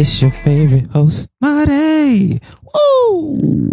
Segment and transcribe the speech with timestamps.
[0.00, 2.40] It's your favorite host, Marty.
[2.72, 3.70] Woo!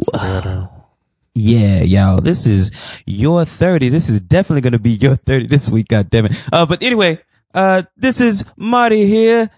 [1.34, 2.20] Yeah, y'all.
[2.20, 2.70] This is
[3.06, 3.88] your 30.
[3.88, 5.88] This is definitely going to be your 30 this week.
[5.88, 6.34] God damn it.
[6.52, 7.20] Uh, but anyway,
[7.54, 9.50] uh, this is Marty here.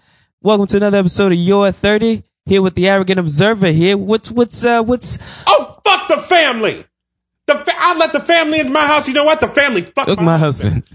[0.42, 2.22] Welcome to another episode of Your 30.
[2.46, 3.96] Here with the arrogant observer here.
[3.96, 5.18] What's, what's, uh, what's,
[5.48, 6.84] Oh, fuck the family.
[7.48, 9.08] The fa- I let the family into my house.
[9.08, 9.40] You know what?
[9.40, 10.88] The family fuck look, my, my husband.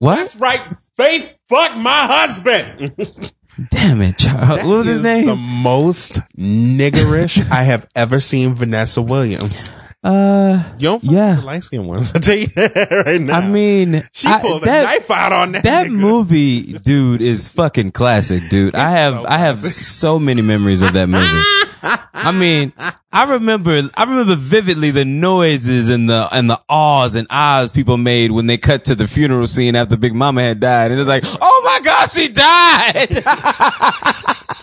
[0.00, 0.16] What?
[0.16, 0.58] That's right.
[0.96, 3.30] Faith fuck my husband.
[3.68, 4.58] Damn it, Charles.
[4.58, 5.26] What was his name?
[5.26, 9.70] The most niggerish I have ever seen Vanessa Williams.
[10.02, 11.34] Uh, You don't Yeah.
[11.36, 12.12] the light skinned ones.
[12.14, 13.38] I tell you that right now.
[13.40, 15.64] I mean, she I- pulled that- a knife out on that.
[15.64, 15.96] That nigga.
[15.96, 18.74] movie, dude, is fucking classic, dude.
[18.74, 21.42] I have so I have so many memories of that movie.
[22.12, 22.72] I mean,
[23.12, 27.96] I remember I remember vividly the noises and the and the ahs and ahs people
[27.96, 31.08] made when they cut to the funeral scene after Big Mama had died, and it's
[31.08, 33.24] like, oh my god, she died.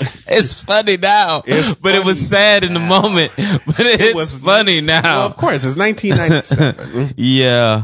[0.30, 3.32] it's funny now, It's but it was funny sad in the moment.
[3.66, 5.02] But it's was funny now.
[5.04, 7.84] Well, of course, it's 1997, yeah,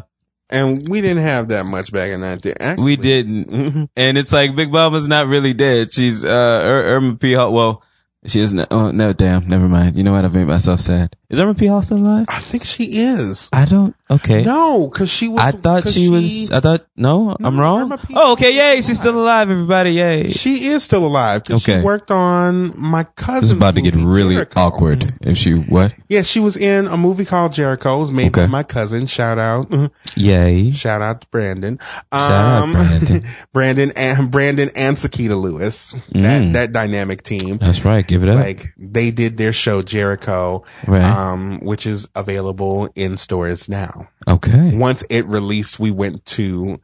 [0.49, 2.53] and we didn't have that much back in that day.
[2.59, 3.89] Actually, we didn't.
[3.95, 5.91] and it's like Big Mama's not really dead.
[5.93, 7.33] She's uh Irma P.
[7.33, 7.51] Hall.
[7.53, 7.83] Well,
[8.25, 8.67] she isn't.
[8.71, 9.47] Oh no, damn.
[9.47, 9.95] Never mind.
[9.95, 10.25] You know what?
[10.25, 11.15] I've made myself sad.
[11.33, 11.65] Is Irma P.
[11.65, 12.25] Hall still alive?
[12.29, 13.49] I think she is.
[13.51, 13.95] I don't.
[14.09, 14.43] Okay.
[14.43, 15.41] No, because she was.
[15.41, 16.51] I thought she, was.
[16.51, 17.35] I thought no.
[17.43, 17.97] I'm wrong.
[18.13, 18.55] Oh, okay.
[18.55, 18.77] Yay!
[18.77, 19.49] is She's still alive.
[19.49, 20.27] Everybody, yay!
[20.29, 21.43] She is still alive.
[21.43, 21.79] 'cause Okay.
[21.79, 23.41] She worked on my cousin.
[23.41, 25.11] This is about to get really awkward.
[25.21, 25.95] If she what?
[26.07, 27.95] Yeah, she was in a movie called Jericho.
[27.97, 29.07] It was made by my cousin.
[29.07, 29.73] Shout out.
[30.15, 30.71] Yay!
[30.71, 31.79] Shout out to Brandon.
[32.13, 33.21] Shout out, Brandon.
[33.53, 35.93] Brandon and Brandon and Sakita Lewis.
[36.11, 36.53] That Mm.
[36.53, 37.57] that dynamic team.
[37.57, 38.05] That's right.
[38.05, 38.37] Give it up.
[38.37, 41.03] Like they did their show Jericho, Right.
[41.03, 44.09] um, Um, which is available in stores now.
[44.27, 44.75] okay.
[44.75, 46.79] Once it released, we went to,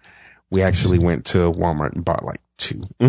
[0.50, 2.82] we actually went to Walmart and bought like two.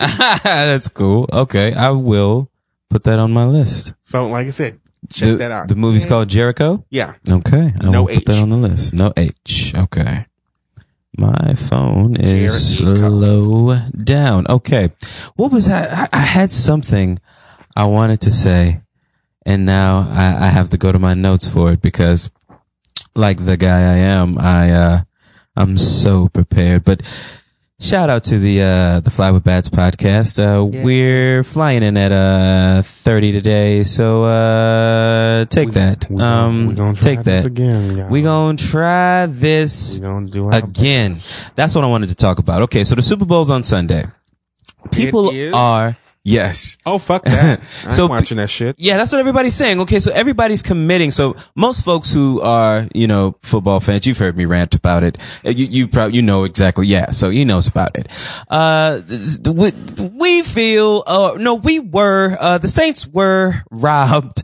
[0.00, 1.28] That's cool.
[1.32, 2.50] Okay, I will
[2.88, 3.92] put that on my list.
[4.02, 4.80] so, like I said,
[5.12, 5.68] check the, that out.
[5.68, 6.84] The movie's called Jericho.
[6.90, 7.14] yeah.
[7.28, 7.72] Okay.
[7.80, 8.92] I No will put that on the list.
[8.92, 9.72] No H.
[9.76, 10.26] Okay.
[11.16, 12.96] My phone is Jericho.
[12.96, 14.46] slow down.
[14.48, 14.90] Okay.
[15.36, 16.10] What was that?
[16.12, 17.18] I, I had something
[17.76, 18.80] I wanted to say
[19.50, 22.30] and now I, I have to go to my notes for it because
[23.16, 25.00] like the guy I am, I, uh,
[25.56, 27.02] I'm so prepared, but
[27.80, 30.38] shout out to the, uh, the Fly with Bats podcast.
[30.38, 30.84] Uh, Yeah.
[30.84, 33.82] we're flying in at, uh, 30 today.
[33.82, 36.06] So, uh, take We- that.
[36.08, 37.48] we gonna- um, we gonna try take this that.
[37.48, 37.96] again.
[37.96, 38.08] y'all.
[38.08, 41.20] We gonna try this gonna again.
[41.56, 42.62] That's what I wanted to talk about.
[42.62, 44.04] Okay, so the Super Bowl's on Sunday.
[44.92, 46.76] People are yes.
[46.86, 47.62] Oh fuck that!
[47.90, 48.76] So ain't watching that shit.
[48.78, 49.80] Yeah, that's what everybody's saying.
[49.80, 51.10] Okay, so everybody's committing.
[51.10, 55.18] So most folks who are, you know, football fans, you've heard me rant about it.
[55.44, 56.86] Uh, You, you probably, you know exactly.
[56.86, 58.08] Yeah, so he knows about it.
[58.48, 59.00] Uh,
[59.50, 59.72] we,
[60.14, 64.42] we feel, uh, no, we were, uh, the Saints were robbed.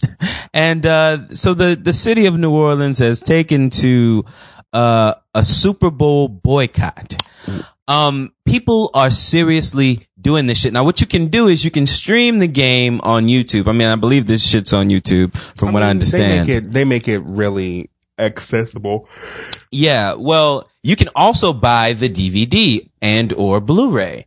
[0.55, 4.25] And, uh, so the, the city of New Orleans has taken to,
[4.73, 7.17] uh, a Super Bowl boycott.
[7.89, 10.73] Um, people are seriously doing this shit.
[10.73, 13.69] Now, what you can do is you can stream the game on YouTube.
[13.69, 16.49] I mean, I believe this shit's on YouTube from what I understand.
[16.49, 19.09] they make it they make it really accessible.
[19.71, 20.15] yeah.
[20.17, 24.25] Well, you can also buy the DVD and or Blu-ray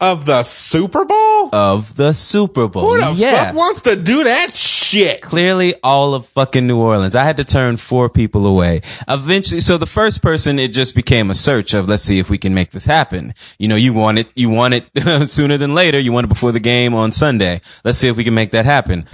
[0.00, 1.35] Of the Super Bowl?
[1.52, 2.94] Of the Super Bowl.
[2.94, 3.46] Who the yeah.
[3.46, 4.76] fuck wants to do that shit?
[5.20, 7.14] clearly all of fucking New Orleans.
[7.14, 8.82] I had to turn four people away.
[9.08, 12.38] Eventually, so the first person, it just became a search of, let's see if we
[12.38, 13.34] can make this happen.
[13.58, 15.98] You know, you want it, you want it sooner than later.
[15.98, 17.60] You want it before the game on Sunday.
[17.84, 19.06] Let's see if we can make that happen.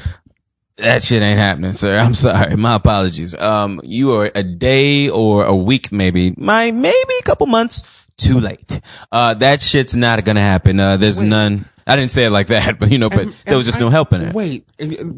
[0.76, 1.96] That shit ain't happening, sir.
[1.96, 2.56] I'm sorry.
[2.56, 3.34] My apologies.
[3.34, 8.40] Um, you are a day or a week, maybe, my, maybe a couple months too
[8.40, 8.80] late.
[9.10, 10.78] Uh, that shit's not gonna happen.
[10.78, 11.66] Uh, there's none.
[11.86, 14.12] I didn't say it like that, but you know, but there was just no help
[14.12, 14.34] in it.
[14.34, 14.66] Wait,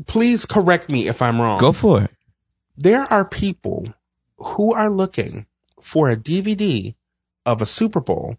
[0.07, 1.61] please correct me if I'm wrong.
[1.61, 2.11] Go for it.
[2.77, 3.93] There are people
[4.39, 5.47] who are looking
[5.81, 6.95] for a DVD
[7.47, 8.37] of a Super Bowl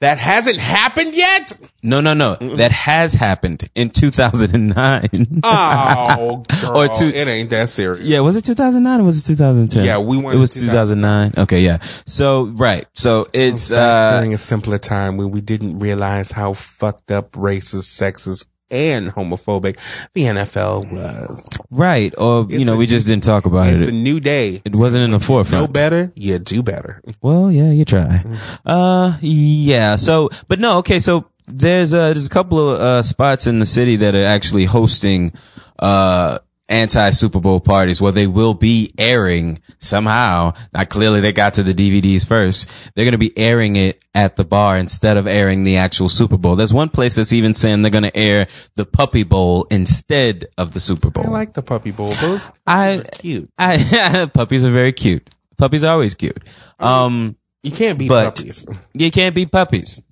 [0.00, 1.52] that hasn't happened yet.
[1.82, 2.36] No, no, no.
[2.36, 5.40] That has happened in 2009.
[5.42, 8.04] Oh, girl, Or two- it ain't that serious.
[8.06, 9.84] yeah, was it 2009 or was it 2010?
[9.84, 11.34] Yeah, we went It was in 2009.
[11.38, 11.78] Okay, yeah.
[12.06, 12.86] So, right.
[12.94, 18.00] So it's, uh, during a simpler time when we didn't realize how fucked up, racist,
[18.00, 19.76] sexist, and homophobic
[20.14, 21.48] the NFL was.
[21.70, 22.14] right.
[22.18, 23.82] Or, you know, a- we just didn't talk about It's it.
[23.84, 24.60] It's a new day.
[24.64, 25.62] It wasn't in the forefront.
[25.68, 27.00] No better, you do better.
[27.22, 28.24] Well, yeah, you try.
[28.66, 29.96] Uh, yeah.
[29.96, 31.00] So, but no, okay.
[31.00, 34.66] So there's uh there's a couple of uh spots in the city that are actually
[34.66, 35.32] hosting
[35.78, 36.38] uh
[36.68, 38.00] anti Super Bowl parties.
[38.00, 40.52] Well, they will be airing somehow.
[40.72, 42.68] Now, clearly they got to the DVDs first.
[42.94, 46.36] They're going to be airing it at the bar instead of airing the actual Super
[46.36, 46.56] Bowl.
[46.56, 50.72] There's one place that's even saying they're going to air the Puppy Bowl instead of
[50.72, 51.24] the Super Bowl.
[51.26, 52.08] I like the puppy bowl.
[52.08, 53.50] Those I- are cute.
[53.58, 55.28] I, puppies are very cute.
[55.56, 56.38] Puppies are always cute.
[56.78, 58.66] Um, You can't be puppies.
[58.94, 60.02] you can't beat puppies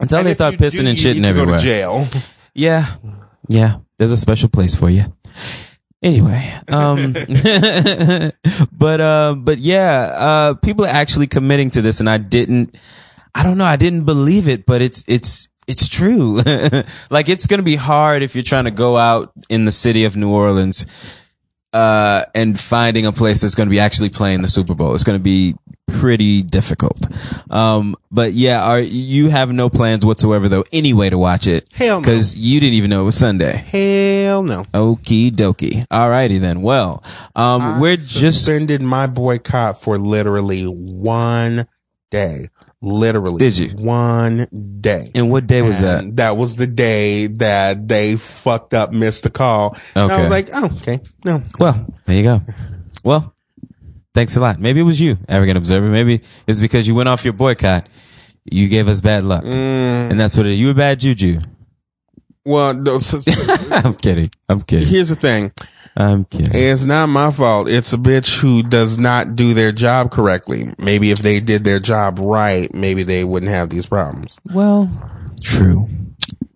[0.00, 1.58] until And they start you do, pissing and shitting everywhere.
[1.58, 2.06] Jail.
[2.54, 2.96] Yeah.
[3.48, 3.78] Yeah.
[3.96, 5.04] There's a special place for you.
[6.04, 7.12] Anyway, um,
[8.72, 12.76] but, uh, but yeah, uh, people are actually committing to this and I didn't,
[13.34, 16.42] I don't know, I didn't believe it, but it's, it's, it's true.
[17.10, 20.04] like it's going to be hard if you're trying to go out in the city
[20.04, 20.84] of New Orleans,
[21.72, 24.94] uh, and finding a place that's going to be actually playing the Super Bowl.
[24.94, 25.56] It's going to be
[25.86, 27.00] pretty difficult.
[27.50, 31.66] Um, but yeah, are, you have no plans whatsoever though, anyway, to watch it.
[31.74, 32.04] Hell no.
[32.04, 33.52] Cause you didn't even know it was Sunday.
[33.52, 34.64] Hell no.
[34.74, 35.86] Okie dokie.
[35.88, 36.62] Alrighty then.
[36.62, 37.02] Well,
[37.34, 41.66] um, we're just, suspended my boycott for literally one
[42.10, 42.48] day.
[42.80, 43.38] Literally.
[43.38, 43.70] Did you?
[43.78, 44.46] One
[44.80, 45.10] day.
[45.14, 46.04] and what day was that?
[46.04, 49.78] And That was the day that they fucked up, missed the call.
[49.94, 51.00] And I was like, oh, okay.
[51.24, 51.42] No.
[51.58, 52.42] Well, there you go.
[53.02, 53.33] Well,
[54.14, 54.58] thanks a lot.
[54.60, 55.88] Maybe it was you, arrogant observer.
[55.88, 57.88] Maybe it's because you went off your boycott.
[58.44, 59.42] You gave us bad luck.
[59.44, 61.40] Mm, And that's what it, you were bad juju.
[62.44, 64.30] well, no, so- so- I'm kidding.
[64.48, 64.86] I'm kidding.
[64.88, 65.52] here's the thing.
[65.96, 66.50] I'm kidding.
[66.52, 67.68] It's not my fault.
[67.68, 70.74] It's a bitch who does not do their job correctly.
[70.76, 74.38] Maybe if they did their job right, maybe they wouldn't have these problems.
[74.52, 74.90] Well,
[75.40, 75.88] true.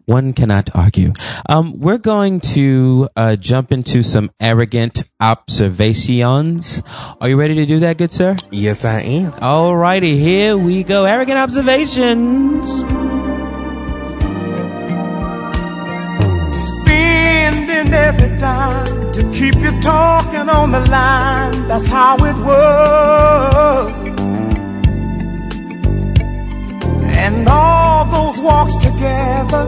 [0.09, 1.13] One cannot argue.
[1.51, 6.83] Um, we're going to uh, jump into some arrogant observations.
[7.21, 8.35] Are you ready to do that, good sir?
[8.51, 9.33] Yes, I am.
[9.33, 11.05] Alrighty, here we go.
[11.05, 12.85] Arrogant observations.
[16.69, 21.69] spending every dime to keep you talking on the line.
[21.69, 24.05] That's how it was.
[27.27, 29.65] And all those walks together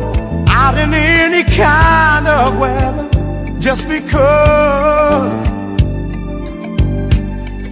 [0.48, 3.08] out in any kind of weather
[3.60, 5.42] just because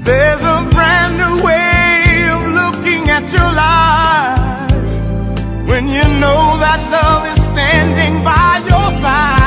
[0.04, 4.88] there's a brand new way of looking at your life
[5.68, 9.37] when you know that love is standing by your side.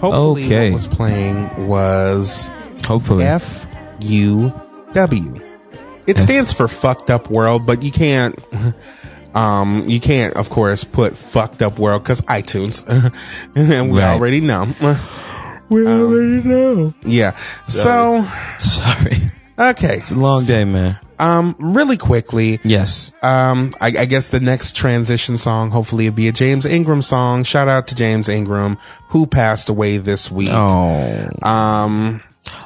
[0.00, 0.70] Hopefully, Okay.
[0.70, 2.50] what was playing was
[2.86, 3.24] Hopefully.
[3.24, 3.66] F
[4.00, 4.52] U
[4.92, 5.40] W.
[6.06, 8.38] It stands for fucked up world, but you can't.
[9.34, 12.82] Um, you can't, of course, put fucked up world because iTunes,
[13.54, 14.14] and we Right.
[14.14, 14.66] already know.
[15.68, 16.94] we already know.
[17.04, 17.36] Yeah.
[17.68, 18.26] So,
[18.58, 19.18] Sorry.
[19.58, 19.96] okay.
[19.98, 20.98] It's a long day, man.
[21.18, 23.12] Um, really quickly, Yes.
[23.22, 27.42] um, I, I guess the next transition song, hopefully, it'll be a James Ingram song.
[27.44, 28.78] Shout out to James Ingram,
[29.08, 30.50] who passed away this week.
[30.52, 31.28] Oh.
[31.42, 32.22] Um,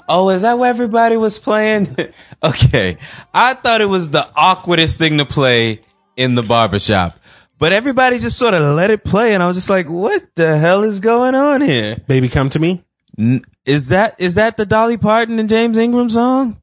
[0.09, 1.88] Oh, is that what everybody was playing?
[2.42, 2.99] okay.
[3.35, 5.80] I thought it was the awkwardest thing to play
[6.16, 7.18] in the barbershop.
[7.59, 10.56] But everybody just sort of let it play and I was just like, what the
[10.59, 11.97] hell is going on here?
[12.06, 12.85] baby, come to me.
[13.18, 16.61] N- Is that is that the Dolly Parton and James Ingram song?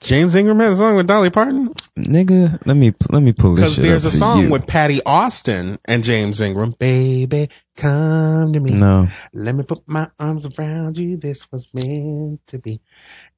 [0.00, 3.76] James Ingram had a song with Dolly Parton Nigga, let me let me pull this
[3.76, 4.50] because there's a song you.
[4.50, 6.70] with Patti Austin and James Ingram.
[6.78, 8.70] Baby, come to me.
[8.72, 9.08] No.
[9.34, 11.16] Let me put my arms around you.
[11.16, 12.80] This was meant to be.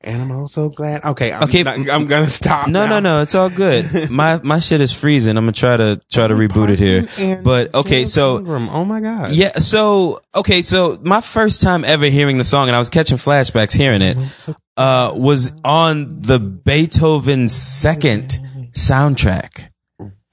[0.02, 1.04] And I'm also glad.
[1.04, 1.32] Okay.
[1.32, 1.62] I'm, Okay.
[1.62, 2.68] not- I'm gonna stop.
[2.68, 3.00] No, now.
[3.00, 3.22] no, no.
[3.22, 4.10] It's all good.
[4.10, 5.36] My my shit is freezing.
[5.38, 7.40] I'm gonna try to try to reboot it here.
[7.42, 8.68] But okay, James so Ingram.
[8.68, 9.30] Oh my god.
[9.32, 13.16] Yeah, so okay, so my first time ever hearing the song, and I was catching
[13.16, 14.18] flashbacks hearing it,
[14.80, 18.40] uh, was on the Beethoven second
[18.72, 19.68] soundtrack.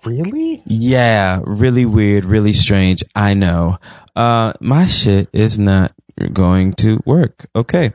[0.05, 0.63] Really?
[0.65, 3.03] Yeah, really weird, really strange.
[3.13, 3.77] I know.
[4.15, 5.91] Uh, my shit is not
[6.31, 7.47] going to work.
[7.53, 7.91] Okay.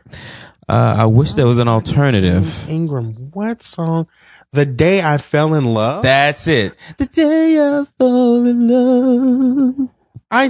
[0.69, 2.69] Uh, I wish there was an alternative.
[2.69, 3.31] Ingram.
[3.33, 4.09] What song?
[4.53, 6.03] The day I fell in love.
[6.03, 6.75] That's it.
[6.99, 9.89] The day I fall in love.
[10.33, 10.49] I, I,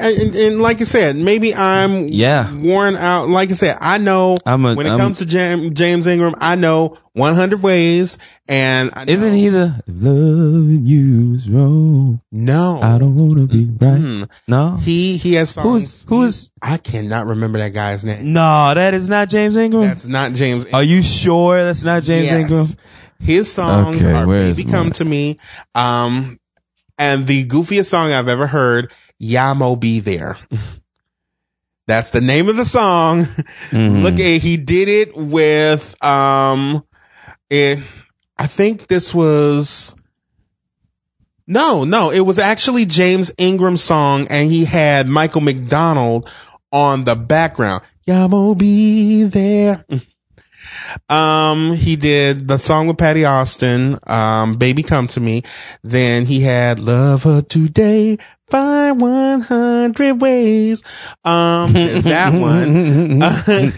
[0.00, 2.50] I- and, and like I said, maybe I'm Yeah.
[2.52, 3.28] worn out.
[3.28, 6.54] Like I said, I know a- when it I'm- comes to Jam, James Ingram, I
[6.56, 8.16] know 100 ways,
[8.48, 12.20] and Isn't he the loving you wrong?
[12.32, 14.00] No, I don't wanna be right.
[14.00, 14.28] Mm.
[14.46, 14.76] No.
[14.76, 16.06] He he has Who's songs.
[16.08, 18.32] who's I cannot remember that guy's name.
[18.32, 19.82] No, that is not James Ingram.
[19.82, 20.64] That's not James.
[20.64, 20.74] Ingram.
[20.74, 22.40] Are you sure that's not James Yes.
[22.40, 22.66] Ingram?
[23.20, 25.38] His songs Okay, are "Baby Come to Me,"
[25.74, 26.38] um,
[26.98, 30.38] and the goofiest song I've ever heard, "Yah Mo B There."
[31.86, 33.24] That's the name of the song.
[33.70, 34.02] Mhm.
[34.02, 36.84] Look at he did it with um,
[37.48, 37.78] it.
[38.36, 39.94] I think this was.
[41.46, 46.28] No, no, it was actually James Ingram's song, and he had Michael McDonald
[46.70, 47.82] on the background.
[48.04, 49.84] Y'all be there.
[51.08, 55.42] Um, he did the song with Patti Austin, um, Baby Come to Me.
[55.82, 58.18] Then he had Love Her Today,
[58.50, 60.82] Find 100 Ways.
[61.24, 63.22] Um, there's that one.
[63.22, 63.72] Uh, you,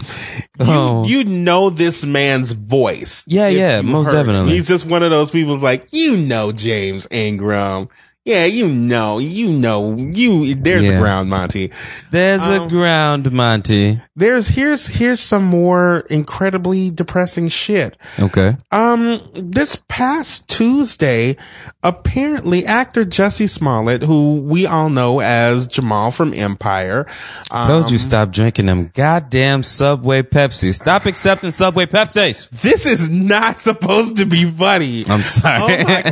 [0.63, 1.05] Oh.
[1.07, 3.25] you know this man's voice.
[3.27, 4.53] Yeah, yeah, most heard definitely.
[4.53, 7.87] He's just one of those people like, you know, James Ingram.
[8.27, 10.97] Yeah, you know, you know, you, there's Yeah.
[10.97, 11.71] a ground, Monty.
[12.11, 13.99] There's a Um, ground, Monty.
[14.15, 17.97] There's, here's, here's some more incredibly depressing shit.
[18.19, 18.59] Okay.
[18.71, 21.39] Um, this past Tuesday,
[21.83, 27.07] apparently actor Jussie Smollett, who we all know as Jamal from Empire,
[27.51, 30.75] um, Told you stop drinking them goddamn Subway Pepsi.
[30.75, 32.51] Stop accepting Subway Pepsis.
[32.51, 35.05] this is not supposed to be funny.
[35.09, 35.59] I'm sorry.
[35.63, 36.03] Oh my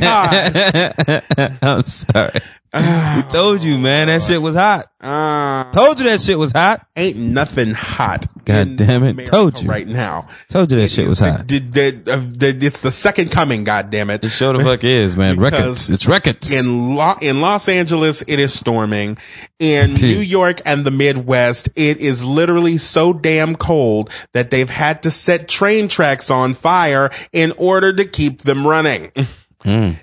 [1.60, 1.92] god.
[2.12, 2.32] Sorry.
[2.74, 4.86] we told you, man, that shit was hot.
[5.00, 6.86] Uh, Told you that shit was hot.
[6.96, 8.26] ain't nothing hot.
[8.44, 9.10] God damn it.
[9.12, 9.68] America Told you.
[9.68, 10.28] right now.
[10.50, 11.48] Told you that shit was hot.
[11.48, 13.64] The- the- the- the- it's the second coming.
[13.64, 14.22] God damn it!
[14.22, 15.36] It sure the fuck is, man.
[15.40, 15.88] Records.
[15.88, 16.52] It's records.
[16.52, 19.16] in Lo- in Los Angeles, it is storming.
[19.58, 19.94] In.
[19.94, 25.10] New York and the Midwest, it is literally so damn cold that they've had to
[25.10, 29.10] set train tracks on fire in order to keep them running.
[29.62, 29.94] Hmm.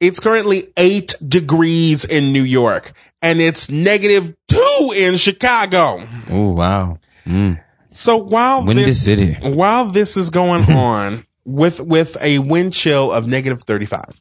[0.00, 6.06] It's currently eight degrees in New York and it's negative two in Chicago.
[6.30, 6.98] Oh, wow.
[7.26, 7.60] Mm.
[7.90, 9.34] So while Windy this, city.
[9.34, 14.20] while this is going on with, with a wind chill of negative 35,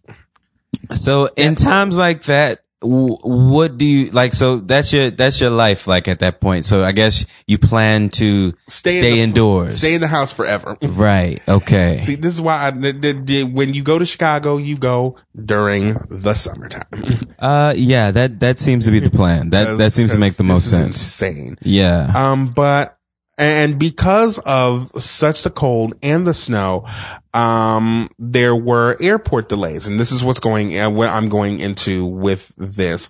[0.93, 4.34] So in times like that, what do you like?
[4.34, 6.65] So that's your that's your life, like at that point.
[6.65, 10.31] So I guess you plan to stay, stay, in the- indoors, stay in the house
[10.31, 10.77] forever.
[10.84, 11.39] right?
[11.48, 11.98] Okay.
[11.98, 15.98] See, this is why I, the, the, when you go to Chicago, you go during
[16.10, 16.84] the summertime.
[17.39, 19.51] Uh, yeah, that that seems to be the plan.
[19.51, 20.96] That that seems to make the most sense.
[20.98, 21.55] Insane.
[21.62, 22.12] Yeah.
[22.15, 22.97] Um, but
[23.38, 26.88] and because of such the cold and the snow,
[27.34, 30.77] um, there were airport delays, and this is what's going.
[30.77, 33.10] Uh, what I'm going into with this.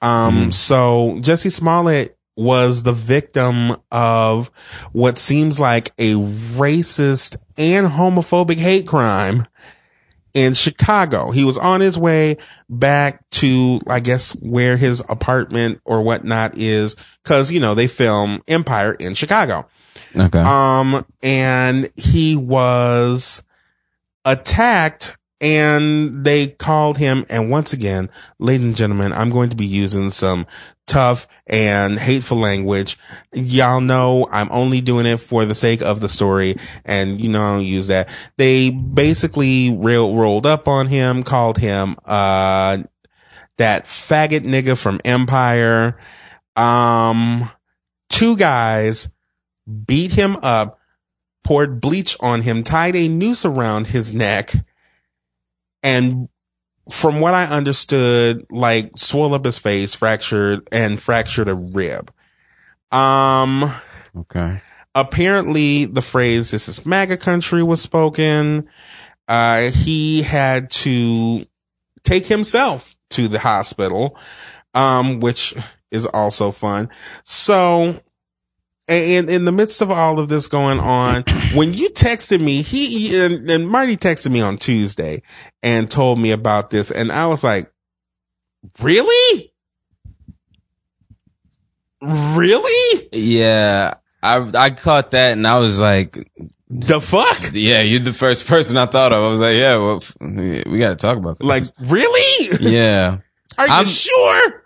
[0.00, 4.50] Um, so Jussie Smollett was the victim of
[4.92, 9.46] what seems like a racist and homophobic hate crime
[10.36, 11.30] in Chicago.
[11.30, 12.36] He was on his way
[12.68, 16.94] back to, I guess, where his apartment or whatnot is.
[17.24, 19.66] Cause, you know, they film Empire in Chicago.
[20.14, 20.38] Okay.
[20.38, 23.42] Um, and he was
[24.26, 27.26] attacked and they called him.
[27.28, 30.46] And once again, ladies and gentlemen, I'm going to be using some
[30.86, 32.98] tough and hateful language.
[33.32, 36.56] Y'all know I'm only doing it for the sake of the story.
[36.84, 38.08] And you know, I don't use that.
[38.36, 42.78] They basically rail, rolled up on him, called him, uh,
[43.58, 45.98] that faggot nigga from Empire.
[46.56, 47.50] Um,
[48.08, 49.08] two guys
[49.86, 50.78] beat him up,
[51.42, 54.52] poured bleach on him, tied a noose around his neck,
[55.86, 56.28] and
[56.90, 62.12] from what I understood, like swelled up his face, fractured and fractured a rib.
[62.90, 63.72] Um,
[64.16, 64.62] okay.
[64.94, 68.68] apparently the phrase "This is MAGA country" was spoken.
[69.28, 71.46] Uh, he had to
[72.02, 74.18] take himself to the hospital,
[74.74, 75.54] um, which
[75.92, 76.88] is also fun.
[77.24, 78.00] So,
[78.88, 81.24] and in the midst of all of this going on,
[81.54, 85.22] when you texted me, he and, and Marty texted me on Tuesday
[85.62, 87.70] and told me about this, and I was like,
[88.80, 89.52] "Really?
[92.02, 93.08] Really?
[93.12, 93.94] Yeah.
[94.22, 96.16] I I caught that and I was like,
[96.68, 97.50] The fuck?
[97.54, 99.22] yeah, you're the first person I thought of.
[99.22, 101.44] I was like, yeah, well, we got to talk about that.
[101.44, 102.56] Like, really?
[102.60, 103.18] yeah.
[103.58, 104.62] Are you I'm- sure?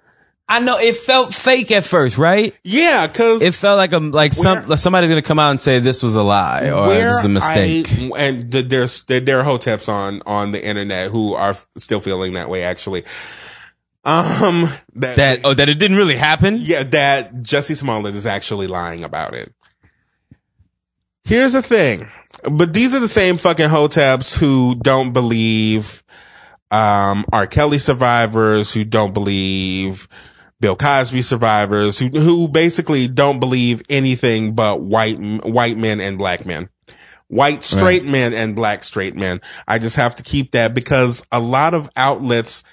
[0.51, 2.53] I know it felt fake at first, right?
[2.65, 5.61] Yeah, because It felt like a like some Where- like somebody's gonna come out and
[5.61, 7.87] say this was a lie or this is a mistake.
[7.93, 12.01] I, and th- there's there, there are hoteps on on the internet who are still
[12.01, 12.65] feeling that way.
[12.65, 13.05] Actually,
[14.05, 16.59] um, that, that oh that it didn't really happen.
[16.61, 19.53] yeah, that Jussie Smollett is actually lying about it.
[21.25, 22.09] Here's the thing,
[22.51, 26.03] but these are the same fucking hoteps who don't believe
[26.73, 27.47] um R.
[27.47, 30.09] Kelly survivors, who don't believe
[30.61, 36.45] Bill Cosby survivors, who who basically don't believe anything but white white men and black
[36.45, 36.69] men.
[37.29, 39.41] White straight men and black straight men.
[39.69, 42.65] I just have to keep that because a lot of outlets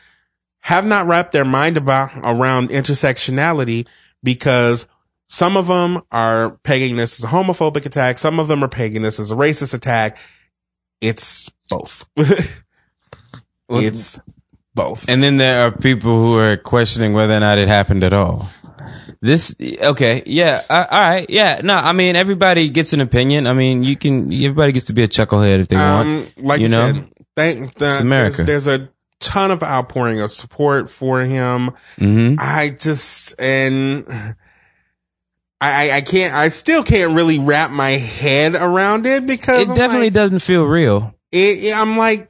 [0.62, 3.88] have not wrapped their mind about around intersectionality
[4.24, 4.88] because
[5.27, 8.17] some of them are pegging this as a homophobic attack.
[8.17, 10.17] Some of them are pegging this as a racist attack.
[11.01, 12.08] it's both.
[13.70, 14.17] It's
[14.77, 15.10] both.
[15.10, 18.50] And then there are people who are questioning whether or not it happened at all.
[19.19, 21.60] This okay, yeah, uh, all right, yeah.
[21.63, 23.48] No, I mean everybody gets an opinion.
[23.48, 26.07] I mean you can everybody gets to be a chucklehead if they want.
[26.07, 26.93] Um, like you know?
[26.93, 28.43] said, thank the, It's America.
[28.43, 31.72] There's, there's a ton of outpouring of support for him.
[31.98, 34.05] hmm I just and
[35.60, 39.69] I, I I can't I still can't really wrap my head around it because It
[39.69, 42.29] I'm definitely like, doesn't feel real, it, I'm like,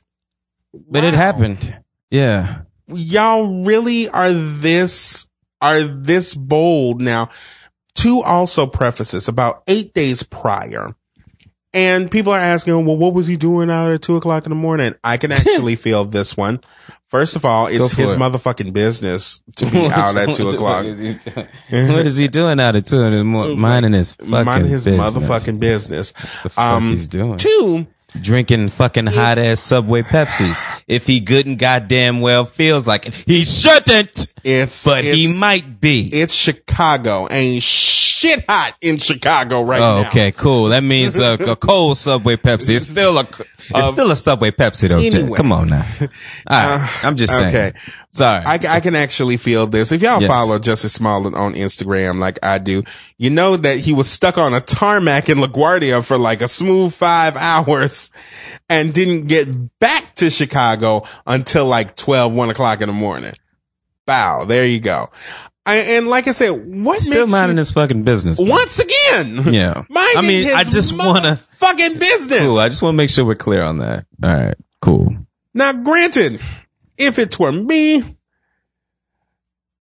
[0.89, 1.75] but it happened.
[2.12, 2.62] Yeah.
[2.88, 5.28] Y'all really are this
[5.62, 7.30] are this bold now.
[7.96, 10.96] Two also prefaces about eight days prior.
[11.74, 14.56] And people are asking, well, what was he doing out at two o'clock in the
[14.56, 14.94] morning?
[15.04, 16.62] I can actually feel this one.
[17.10, 18.20] First of all, it's his it.
[18.20, 20.86] motherfucking business to be out at two o'clock.
[21.70, 23.60] what is he doing out at two in the morning?
[23.60, 25.14] Minding his fucking Mind his business.
[25.14, 26.12] motherfucking business.
[26.12, 27.38] The fuck Um, he's doing?
[27.38, 27.88] Two,
[28.22, 30.64] Drinking fucking hot ass Subway Pepsis.
[30.88, 35.82] If he good and goddamn well feels like it, he shouldn't, it's but he might
[35.82, 36.10] be.
[36.12, 37.27] It's Chicago.
[37.30, 40.08] Ain't shit hot in Chicago right Oh, now.
[40.08, 40.70] okay, cool.
[40.70, 42.75] That means a, a cold Subway Pepsi.
[42.77, 44.98] It's still a, it's Uh, still a Subway Pepsi though.
[45.00, 45.36] Anyway.
[45.36, 45.86] Come on now.
[46.01, 46.08] All
[46.77, 47.50] right, I'm just saying.
[47.50, 47.77] okay.
[48.12, 48.44] Sorry.
[48.46, 49.92] I, I can actually feel this.
[49.92, 50.30] If y'all Yes.
[50.30, 52.84] follow Jussie Smollett on Instagram like I do,
[53.18, 56.94] you know that he was stuck on a tarmac in LaGuardia for like a smooth
[56.94, 58.10] five hours
[58.70, 63.34] and didn't get back to Chicago until like 12, 1 o'clock in the morning.
[64.08, 64.46] Bow.
[64.46, 65.12] There you go.
[65.68, 68.40] I, and like I said, what still makes minding you, his fucking business.
[68.40, 68.50] man.
[68.50, 69.84] once again, Yeah.
[69.90, 72.39] minding I mean, I just wanna- fucking business.
[72.41, 72.58] Cool.
[72.58, 74.06] I just want to make sure we're clear on that.
[74.24, 74.56] All right.
[74.82, 75.15] Cool.
[75.54, 76.39] Now, granted,
[76.98, 78.02] if it were me,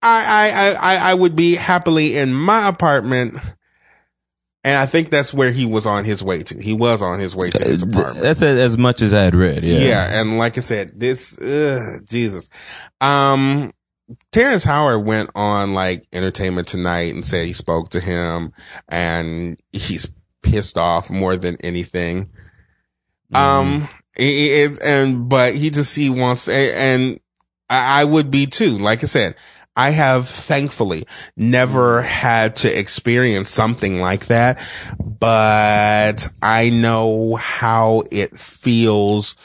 [0.04, 3.38] I, I, I, I would be happily in my apartment.
[4.64, 6.62] And I think that's where he was on his way to.
[6.62, 8.22] He was on his way to his apartment.
[8.22, 9.64] That's as much as I had read.
[9.64, 9.80] Yeah.
[9.80, 10.22] Yeah.
[10.22, 12.48] And like I said, this, ugh, Jesus.
[13.00, 13.72] Um,
[14.32, 18.54] Terrence Howard went on like Entertainment Tonight and said he spoke to him
[18.88, 20.12] and he's
[20.44, 22.30] pissed off more than anything.
[23.34, 24.24] Um, it,
[24.72, 27.20] it- and, but he just, he wants, and
[27.70, 28.78] I, I would be too.
[28.78, 29.36] Like I said,
[29.76, 31.06] I have thankfully
[31.38, 34.62] never had to experience something like that,
[35.00, 39.36] but I know how it feels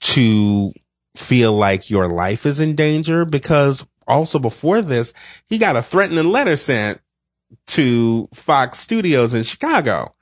[0.00, 0.70] to
[1.14, 5.12] feel like your life is in danger because also before this,
[5.46, 7.00] he got a threatening letter sent
[7.68, 10.12] to Fox Studios in Chicago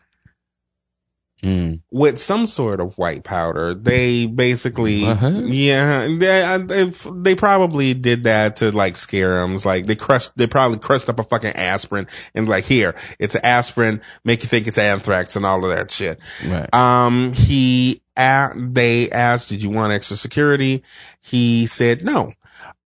[1.42, 1.82] Mm.
[1.90, 3.74] with some sort of white powder.
[3.74, 9.54] They basically, yeah, they, they, probably did that to like scare him.
[9.54, 13.34] It's like they crushed, they probably crushed up a fucking aspirin and like, here, it's
[13.36, 16.18] aspirin, make you think it's anthrax and all of that shit.
[16.46, 16.72] Right.
[16.72, 20.82] Um, he, a- they asked, did you want extra security?
[21.20, 22.32] He said no.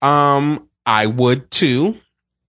[0.02, 1.96] Um, I would too.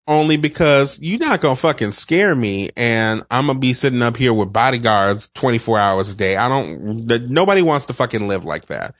[0.08, 4.34] Only because you're not gonna fucking scare me and I'm gonna be sitting up here
[4.34, 6.36] with bodyguards 24 hours a day.
[6.36, 8.96] I don't, nobody wants to fucking live like that.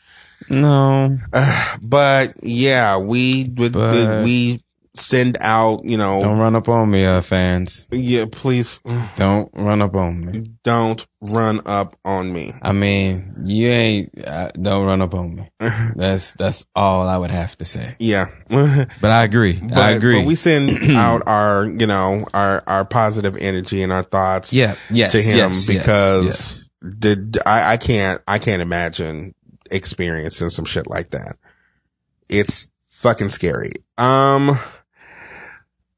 [0.50, 1.18] no.
[1.82, 4.64] But yeah, we But- we
[4.96, 7.88] send out, you know, Don't run up on me, uh, fans.
[7.92, 8.80] yeah, please
[9.16, 10.52] Don't run up on me.
[10.64, 12.54] don't run up on me.
[12.62, 14.10] I mean, you ain't.
[14.26, 15.50] Uh, don't run up on me.
[15.96, 17.96] That's that's all I would have to say.
[18.00, 18.28] Yeah.
[19.02, 19.60] But I agree.
[19.62, 20.20] But, I agree.
[20.20, 24.76] But we send out our, you know, our, our positive energy and our thoughts yeah.
[24.90, 25.12] Yes.
[25.14, 26.70] to him yes, yes, because yes.
[26.82, 29.34] the, I, I can't, I can't imagine
[29.72, 31.38] experiencing some shit like that.
[32.28, 33.72] It's fucking scary.
[33.98, 34.58] Um,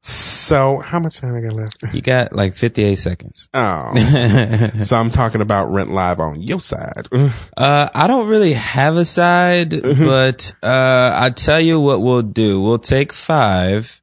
[0.04, 1.84] so how much time I got left?
[1.94, 3.48] you got like 58 seconds.
[3.54, 3.94] Oh,
[4.82, 7.06] so I'm talking about Rent Live on your side.
[7.56, 10.04] Uh, I don't really have a side, Mm-hmm.
[10.04, 12.60] but uh, I tell you what we'll do.
[12.60, 14.00] We'll take five,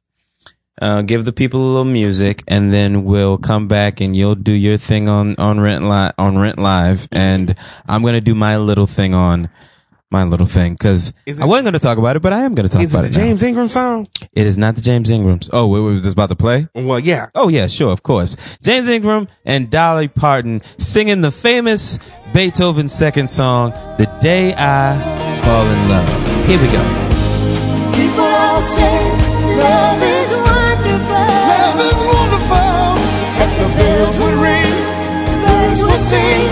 [0.80, 4.52] uh, give the people a little music, and then we'll come back and you'll do
[4.52, 7.54] your thing on on Rent Live on Rent Live, and
[7.86, 9.50] I'm gonna do my little thing on
[10.10, 12.82] my little thing because I wasn't gonna talk about it, but I am gonna talk
[12.82, 13.16] Is it about the it.
[13.16, 13.24] now.
[13.26, 14.06] James Ingram song?
[14.32, 15.48] It is not the James Ingrams.
[15.52, 16.68] Oh, we were just about to play.
[16.74, 17.28] Well, yeah.
[17.34, 18.36] Oh yeah, sure, of course.
[18.62, 21.98] James Ingram and Dolly Parton singing the famous
[22.32, 24.98] Beethoven second song, "The Day I
[25.44, 26.08] Fall in Love."
[26.46, 26.82] Here we go.
[27.94, 28.98] People all say
[29.56, 31.26] love is wonderful.
[31.54, 32.80] Love is wonderful.
[33.38, 34.74] That the bells will ring,
[35.46, 36.48] birds will sing,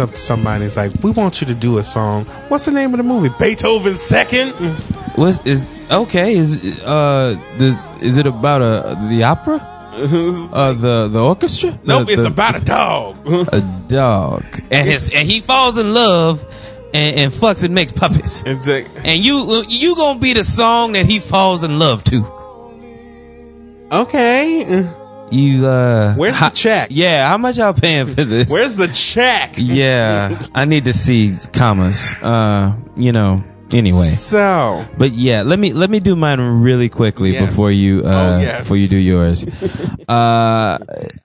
[0.00, 2.24] up to somebody is like, "We want you to do a song.
[2.48, 3.30] What's the name of the movie?
[3.38, 4.50] Beethoven's Second.
[5.16, 6.34] What's is okay?
[6.34, 9.58] Is uh the is it about a the opera?
[9.92, 11.78] Uh the the orchestra?
[11.84, 13.16] nope, The- it's the- about a dog.
[13.52, 16.42] a dog, and his and he falls in love,
[16.94, 18.42] and, and fucks and makes puppies.
[18.46, 22.24] It's like, And you you gonna be the song that he falls in love to.
[23.92, 24.64] okay,
[25.32, 26.88] You uh, Where's how- the check?
[26.90, 28.48] Yeah, how much y'all paying for this?
[28.50, 29.54] where's the check?
[29.56, 32.14] yeah, I need to see commas.
[32.22, 33.42] Uh, you know.
[33.72, 37.48] Anyway, So, but yeah, let me let me do mine really quickly Yes.
[37.48, 38.58] before you uh Oh, yes.
[38.64, 39.44] before you do yours.
[40.08, 40.76] uh,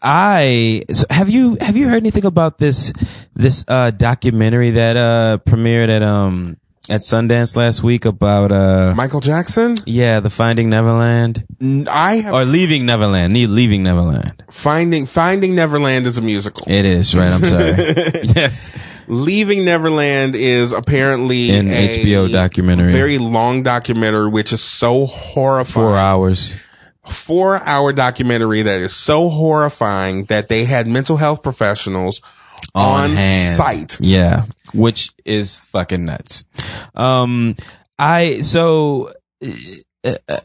[0.01, 2.93] I so have you have you heard anything about this
[3.35, 6.55] this uh documentary that uh premiered at um
[6.89, 9.75] at Sundance last week about uh Michael Jackson.
[9.85, 11.43] yeah the Finding Neverland
[11.89, 14.43] I have or Leaving Neverland need Leaving Neverland.
[14.49, 16.65] Finding Finding Neverland is a musical.
[16.71, 17.31] It is right.
[17.31, 17.73] I'm sorry.
[18.35, 18.71] yes.
[19.07, 22.91] Leaving Neverland is apparently An a HBO documentary.
[22.91, 25.85] very long documentary, which is so horrifying.
[25.87, 26.55] Four hours.
[27.09, 32.21] four hour documentary that is so horrifying that they had mental health professionals
[32.75, 33.55] on, hand.
[33.55, 33.97] site.
[33.99, 34.43] Yeah,
[34.73, 36.43] which is fucking nuts.
[36.95, 37.55] Um,
[37.97, 39.13] I so.
[40.03, 40.37] uh, uh,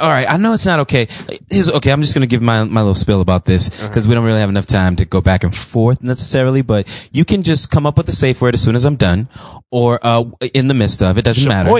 [0.00, 1.08] all right, I know it's not okay.
[1.50, 1.90] Here's okay.
[1.90, 4.48] I'm just gonna give my my little spill about this because we don't really have
[4.48, 6.62] enough time to go back and forth necessarily.
[6.62, 9.28] But you can just come up with a safe word as soon as I'm done,
[9.70, 10.24] or uh,
[10.54, 11.24] in the midst of it.
[11.24, 11.70] Doesn't matter.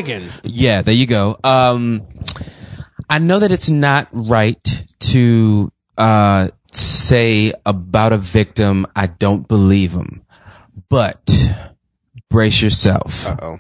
[0.43, 1.39] Yeah, there you go.
[1.43, 2.03] Um,
[3.09, 9.93] I know that it's not right to uh, say about a victim, I don't believe
[9.93, 10.25] him.
[10.89, 11.53] But
[12.29, 13.27] brace yourself.
[13.27, 13.59] Uh-oh.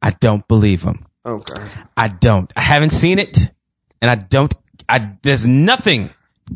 [0.00, 1.06] I don't believe him.
[1.24, 1.68] Okay.
[1.96, 2.50] I don't.
[2.56, 3.52] I haven't seen it,
[4.00, 4.52] and I don't.
[4.88, 6.10] I there's nothing,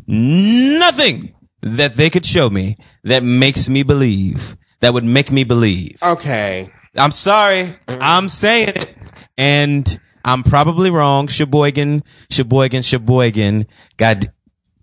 [0.05, 5.97] nothing that they could show me that makes me believe that would make me believe.
[6.03, 6.69] Okay.
[6.95, 7.75] I'm sorry.
[7.87, 8.95] I'm saying it.
[9.37, 11.27] And I'm probably wrong.
[11.27, 13.67] Sheboygan, Sheboygan, Sheboygan.
[13.97, 14.31] God,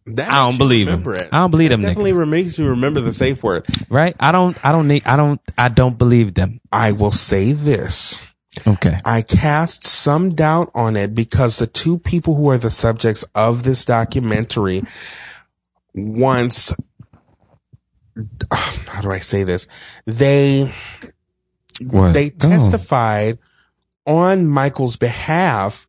[0.07, 1.03] That I don't believe him.
[1.09, 1.29] it.
[1.33, 2.29] I don't believe That them Definitely niggas.
[2.29, 3.67] makes you remember the safe word.
[3.89, 4.15] right?
[4.21, 6.61] I don't, I don't need, I don't, I don't believe them.
[6.71, 8.19] I will say this.
[8.67, 8.99] Okay.
[9.05, 13.63] I cast some doubt on it because the two people who are the subjects of
[13.63, 14.83] this documentary
[15.95, 16.73] once
[18.53, 19.67] how do I say this?
[20.07, 20.73] They
[21.81, 22.13] What?
[22.15, 22.49] they Oh.
[22.51, 23.39] testified
[24.07, 25.89] on Michael's behalf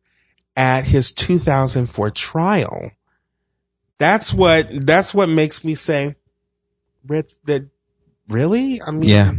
[0.56, 2.90] at his 2004 trial.
[3.98, 6.16] That's what that's what makes me say
[7.06, 7.68] Red that
[8.28, 8.80] really?
[8.82, 9.32] I mean Yeah.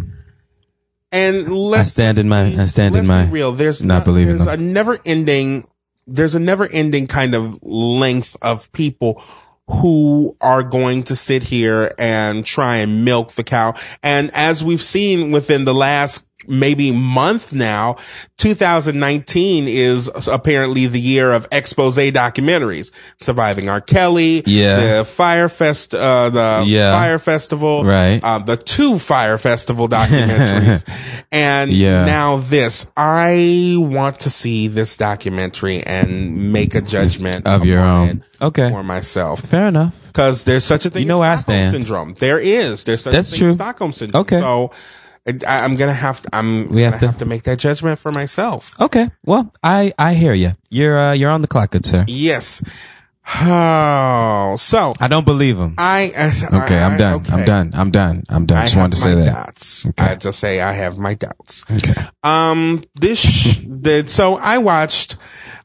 [1.11, 3.51] and let's I stand in my- I stand in my real.
[3.51, 4.59] There's not believing there's them.
[4.59, 5.67] a never ending
[6.07, 9.21] there's a never ending kind of length of people
[9.69, 13.73] who are going to sit here and try and milk the cow.
[14.01, 17.97] And as we've seen within the last maybe month now,
[18.37, 22.91] 2019 is apparently the year of expose documentaries.
[23.19, 23.81] Surviving R.
[23.81, 24.97] Kelly, Yeah.
[24.99, 26.93] the Fyre Fest, uh, the Yeah.
[26.97, 28.19] Fyre Festival, Right.
[28.23, 30.83] uh, the two Fyre Festival documentaries,
[31.31, 32.05] and Yeah.
[32.05, 32.87] now this.
[32.95, 38.07] I want to see this documentary and make a judgment Of your own.
[38.09, 38.69] it Okay.
[38.69, 39.95] for myself Fair enough.
[40.07, 42.15] because there's such a thing You know as Stockholm syndrome.
[42.19, 42.83] There is.
[42.83, 43.49] There's such That's a thing true.
[43.49, 44.21] as Stockholm syndrome.
[44.21, 44.39] Okay.
[44.39, 44.71] So
[45.27, 46.29] I, I'm gonna have to.
[46.33, 48.73] I'm We gonna have to- have to make that judgment for myself.
[48.79, 49.09] Okay.
[49.25, 50.53] Well, I, I hear you.
[50.69, 52.05] You're, uh, you're on the clock, good sir.
[52.07, 52.63] Yes.
[53.41, 55.75] Oh, so I don't believe him.
[55.77, 56.11] I.
[56.53, 56.79] Okay.
[56.79, 57.25] I'm done.
[57.29, 57.71] I'm done.
[57.75, 58.23] I'm done.
[58.29, 58.57] I'm done.
[58.57, 59.25] I Just wanted to say that.
[59.33, 59.85] doubts.
[59.97, 61.65] I just say I have my doubts.
[61.69, 61.93] Okay.
[62.23, 65.17] Um, this, sh- the, so I watched,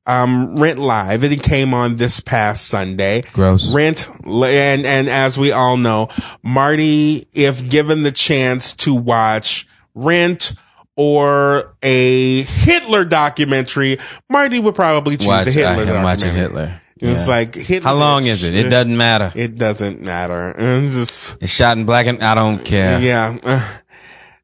[0.07, 3.23] um, Rent Live and it came on this past Sunday.
[3.33, 3.73] Gross.
[3.73, 6.09] Rent, and, and as we all know,
[6.43, 10.55] Marty, if given the chance to watch Rent
[10.97, 16.05] or a Hitler documentary, Marty would probably choose Watch, the Hitler I am documentary.
[16.05, 16.81] watching Hitler.
[17.01, 17.35] It's Yeah.
[17.35, 17.89] like Hitler.
[17.91, 18.55] How long is it?
[18.55, 19.33] It doesn't matter.
[19.35, 20.55] It doesn't matter.
[20.59, 23.01] It's just, It's shot in black and I don't care.
[23.01, 23.37] yeah.
[23.43, 23.69] Uh,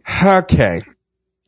[0.43, 0.83] Okay.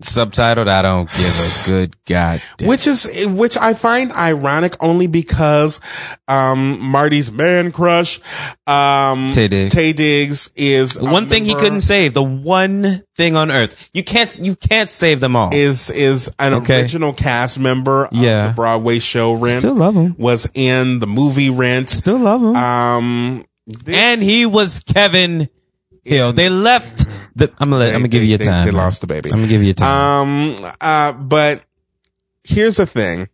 [0.03, 1.27] Subtitled, I don't give
[1.67, 2.41] a good god.
[2.57, 2.69] damn.
[2.69, 5.79] which is which I find ironic only because
[6.27, 8.19] um Marty's man crush
[8.67, 9.75] um Taye Diggs.
[9.75, 13.91] Taye Diggs is one thing he couldn't save, the one thing on earth.
[13.93, 15.55] You can't, you can't save them all.
[15.55, 16.81] is is an Okay.
[16.81, 18.49] original cast member of Yeah.
[18.49, 20.15] the Broadway show Rent Still love him.
[20.19, 22.57] was in the movie Rent Still love him.
[22.57, 25.49] um this- and he was Kevin
[26.05, 26.33] Hill.
[26.33, 27.05] They left
[27.41, 28.67] the, I'm gonna let, They- I'm gonna give they- you they- time.
[28.67, 29.31] they lost the baby.
[29.33, 30.29] I'm gonna give you your time.
[30.59, 31.63] Um, uh, but
[32.45, 33.29] here's the thing.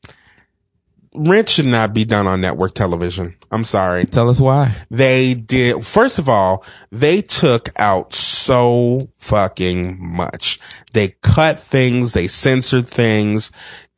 [1.18, 3.34] Rent should not be done on network television.
[3.50, 4.04] I'm sorry.
[4.04, 4.74] Tell us why.
[4.90, 10.60] They did, first of all, they took out so fucking much.
[10.92, 13.50] They cut things, they censored things.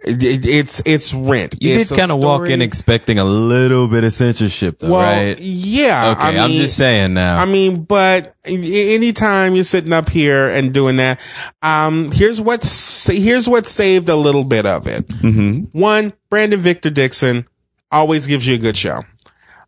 [0.04, 1.56] It- it- it's, it's rent.
[1.60, 5.00] You It's did kind of walk in expecting a little bit of censorship, though, well,
[5.26, 5.38] right?
[5.40, 6.14] yeah.
[6.16, 7.36] Okay, I I'm just saying now.
[7.36, 11.20] I mean, but anytime you're sitting up here and doing that,
[11.62, 12.62] um, here's what
[13.10, 15.08] here's what saved a little bit of it.
[15.08, 15.78] mm-hmm.
[15.78, 17.46] One, Brandon Victor Dixon
[17.90, 19.00] always gives you a good show.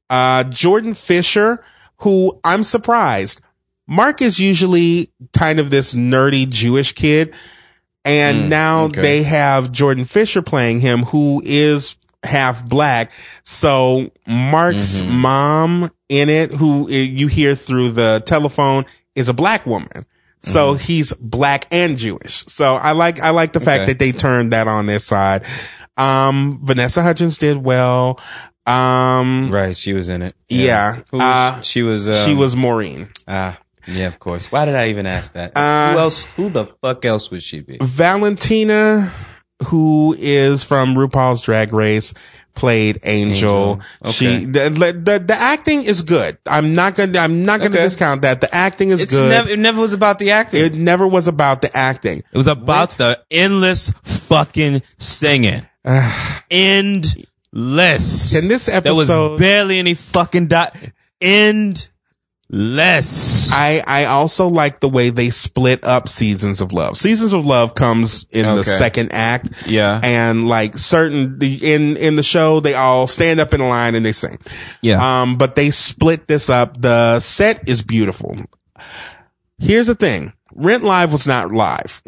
[0.08, 1.62] Uh, Jordan Fisher,
[1.98, 3.40] who I'm surprised.
[3.86, 7.34] Mark is usually kind of this nerdy Jewish kid.
[8.04, 9.00] And Mm, now okay.
[9.02, 13.12] they have Jordan Fisher playing him, who is half black.
[13.42, 15.08] So Mark's Mhm.
[15.08, 18.84] mom in it, who you hear through the telephone,
[19.14, 20.04] is a black woman.
[20.42, 22.44] So he's black and Jewish.
[22.48, 25.44] So I like, I like the fact that they turned that on their side.
[25.98, 28.18] Um, Vanessa Hudgens did well.
[28.66, 30.34] Um, Right, she was in it.
[30.48, 30.96] Yeah.
[31.12, 32.08] Was, Uh, she was.
[32.08, 33.08] Um, she was Maureen.
[33.28, 33.58] Ah,
[33.90, 34.50] yeah, of course.
[34.50, 35.56] Why did I even ask that?
[35.56, 36.24] Uh, who else?
[36.36, 37.78] Who the fuck else would she be?
[37.82, 39.12] Valentina,
[39.66, 42.14] who is from RuPaul's Drag Race,
[42.54, 43.80] played Angel.
[44.04, 44.12] Angel.
[44.12, 46.36] She the, the the acting is good.
[46.46, 47.84] I'm not gonna I'm not gonna Okay.
[47.84, 48.40] discount that.
[48.40, 49.28] The acting is It's good.
[49.28, 49.48] never.
[49.50, 50.60] It never was about the acting.
[50.64, 52.18] it never was about the acting.
[52.32, 55.62] It was about the endless fucking singing.
[56.50, 58.38] Endless.
[58.38, 58.82] Can this episode?
[58.82, 60.76] There was barely any fucking dot.
[62.52, 63.52] Endless.
[63.52, 66.96] I I also like the way they split up Seasons of Love.
[66.96, 69.50] Seasons of Love comes in the second act.
[69.66, 70.00] Yeah.
[70.02, 73.94] And like certain the in in the show they all stand up in a line
[73.94, 74.38] and they sing.
[74.82, 75.22] yeah.
[75.22, 76.80] Um, but they split this up.
[76.80, 78.36] The set is beautiful.
[79.58, 80.32] Here's the thing.
[80.54, 82.02] Rent Live was not live.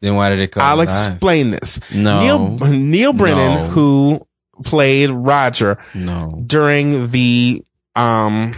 [0.00, 0.62] then why did it call?
[0.62, 1.80] I'll it explain this.
[1.92, 2.20] No.
[2.20, 3.66] Neil, Neil Brennan, No.
[3.68, 4.26] who
[4.64, 6.42] played Roger No.
[6.46, 7.64] during the,
[7.98, 8.52] um,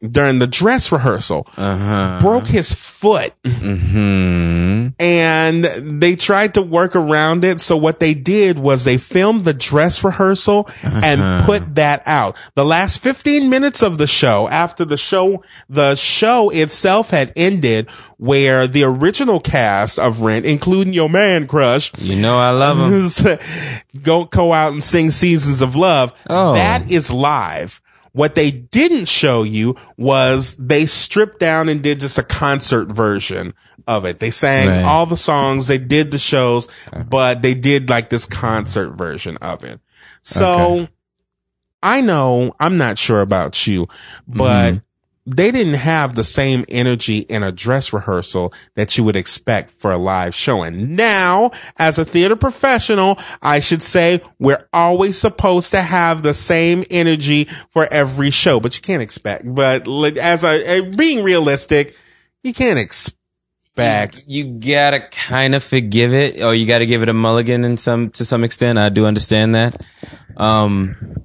[0.00, 2.18] during the dress rehearsal, Uh huh.
[2.20, 4.88] broke his foot Hmm.
[4.98, 5.64] and
[6.00, 7.60] they tried to work around it.
[7.60, 11.46] So what they did was they filmed the dress rehearsal and Uh-huh.
[11.46, 12.36] put that out.
[12.56, 17.88] The last 15 minutes of the show, after the show, the show itself had ended
[18.18, 23.38] where the original cast of Rent, including your man crush, You know I love him.
[24.02, 26.12] go go out and sing Seasons of Love.
[26.30, 26.54] Oh.
[26.54, 27.80] That is live.
[28.12, 33.54] What they didn't show you was they stripped down and did just a concert version
[33.86, 34.20] of it.
[34.20, 34.82] They sang Right.
[34.84, 36.68] all the songs, they did the shows,
[37.08, 39.80] but they did like this concert version of it.
[40.22, 40.88] So Okay.
[41.82, 43.88] I know I'm not sure about you,
[44.28, 44.78] but Mm-hmm.
[45.24, 49.92] They didn't have the same energy in a dress rehearsal that you would expect for
[49.92, 50.96] a live showing.
[50.96, 56.84] Now, as a theater professional, I should say we're always supposed to have the same
[56.90, 59.86] energy for every show, but you can't expect, but
[60.18, 61.94] as a, being realistic,
[62.42, 64.24] you can't expect.
[64.26, 68.10] You gotta kind of forgive it, or you gotta give it a mulligan in some
[68.10, 68.78] to some extent.
[68.78, 69.82] I do understand that.
[70.36, 71.16] Um,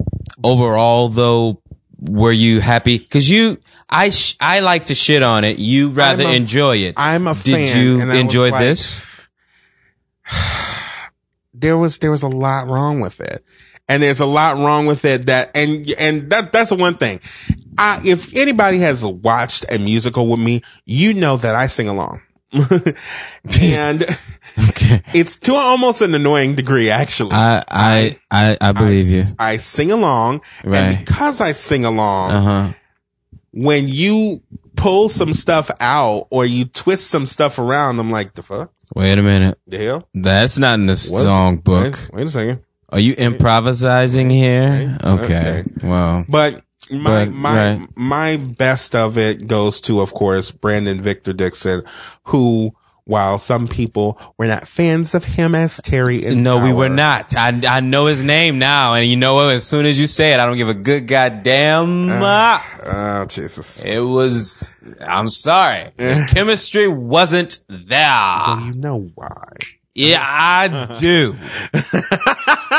[0.42, 1.60] overall, though,
[2.00, 2.98] were you happy?
[2.98, 3.58] Because you,
[3.90, 5.58] I, sh- I like to shit on it.
[5.58, 6.94] You rather a- enjoy it.
[6.96, 7.82] I'm a Did fan.
[7.82, 9.28] you and enjoy like, this?
[11.54, 13.44] there was there was a lot wrong with it
[13.88, 17.20] and there's a lot wrong with it that and and that that's the one thing
[17.78, 22.20] I, if anybody has watched a musical with me you know that i sing along
[22.52, 24.02] and
[24.70, 25.02] Okay.
[25.14, 29.22] it's to almost an annoying degree actually I, I, I, I believe I, you.
[29.38, 30.76] I sing along Right.
[30.78, 32.72] and because i sing along Uh huh.
[33.62, 34.42] When you
[34.76, 39.18] pull some stuff out or you twist some stuff around i'm like the fuck Wait
[39.18, 39.58] a minute.
[39.66, 41.22] the hell That's not in the What?
[41.22, 41.94] song book.
[41.94, 44.96] wait, wait a second Are you improvising here?
[45.04, 45.60] Okay.
[45.60, 45.64] Okay.
[45.82, 47.88] Well, But my But, my right.
[47.96, 51.82] my best of it goes to, of course, Brandon Victor Dixon,
[52.24, 52.74] who,
[53.08, 57.34] while some people were not fans of him as Terry, in no, we were not.
[57.34, 59.50] I, I know his name now, and you know what?
[59.50, 62.10] As soon as you say it, I don't give a good goddamn.
[62.10, 63.82] uh, Oh Jesus!
[63.84, 64.78] It was.
[65.00, 65.90] I'm sorry.
[65.96, 68.66] The chemistry wasn't Well, there.
[68.66, 69.52] you know why?
[69.94, 71.34] Yeah, I do.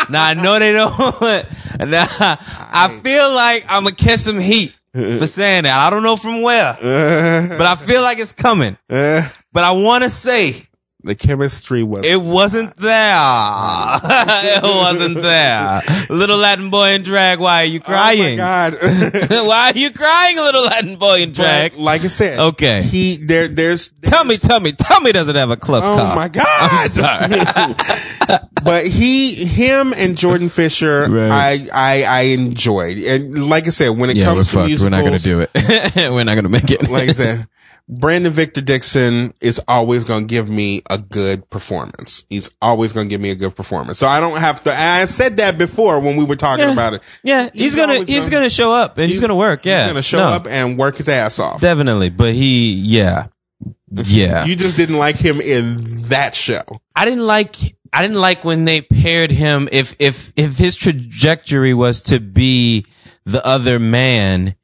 [0.10, 1.46] now I know they don't.
[1.80, 4.78] Now I feel like I'm gonna catch some heat
[5.20, 5.78] for saying that.
[5.78, 8.78] I don't know from where, but I feel like it's coming.
[9.52, 10.69] But I want to say
[11.02, 12.06] The chemistry was.
[12.06, 13.16] It wasn't there.
[14.04, 15.82] it wasn't there.
[16.10, 17.40] Little Latin boy in drag.
[17.40, 18.36] Why are you crying Oh my?
[18.36, 18.74] God.
[19.48, 21.72] Why are you crying, little Latin boy in drag?
[21.74, 22.82] But like I said, Okay.
[22.82, 23.48] He there.
[23.48, 23.92] There's.
[24.02, 26.46] tell me, tell me, tell me, does it have a club Oh my God!
[26.50, 27.76] I'm sorry.
[28.64, 31.32] but he, him, and Jordan Fisher, Right.
[31.32, 32.98] I, I, I enjoyed.
[32.98, 34.68] And like I said, when it yeah, comes to fucked.
[34.68, 36.12] musicals, We're not gonna do it.
[36.12, 36.90] we're not gonna make it.
[36.90, 37.48] like I said,
[37.92, 42.24] Brandon Victor Dixon is always going to give me a good performance.
[42.30, 43.98] He's always going to give me a good performance.
[43.98, 44.72] So I don't have to.
[44.72, 46.74] I said that before when we were talking Yeah.
[46.74, 47.02] about it.
[47.24, 49.66] yeah, he's, gonna he's gonna show up and he's, gonna work.
[49.66, 51.62] Yeah, he's going to show No, up and work his ass off.
[51.62, 52.12] definitely.
[52.12, 53.28] But he, yeah,
[53.92, 54.46] yeah.
[54.46, 55.78] You just didn't like him in
[56.10, 56.62] that show.
[56.96, 57.56] I didn't like
[57.92, 62.86] I didn't like when they paired him if if if his trajectory was to be
[63.26, 64.56] the other man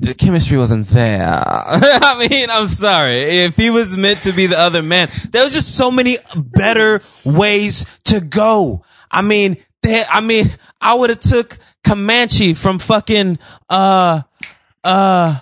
[0.00, 1.22] the chemistry wasn't there.
[1.46, 3.20] I mean, I'm sorry.
[3.20, 7.00] If he was meant to be the other man, there was just so many better
[7.24, 8.84] ways to go.
[9.10, 14.22] I mean, there, I mean, I would have took Comanche from fucking, uh,
[14.82, 15.40] uh,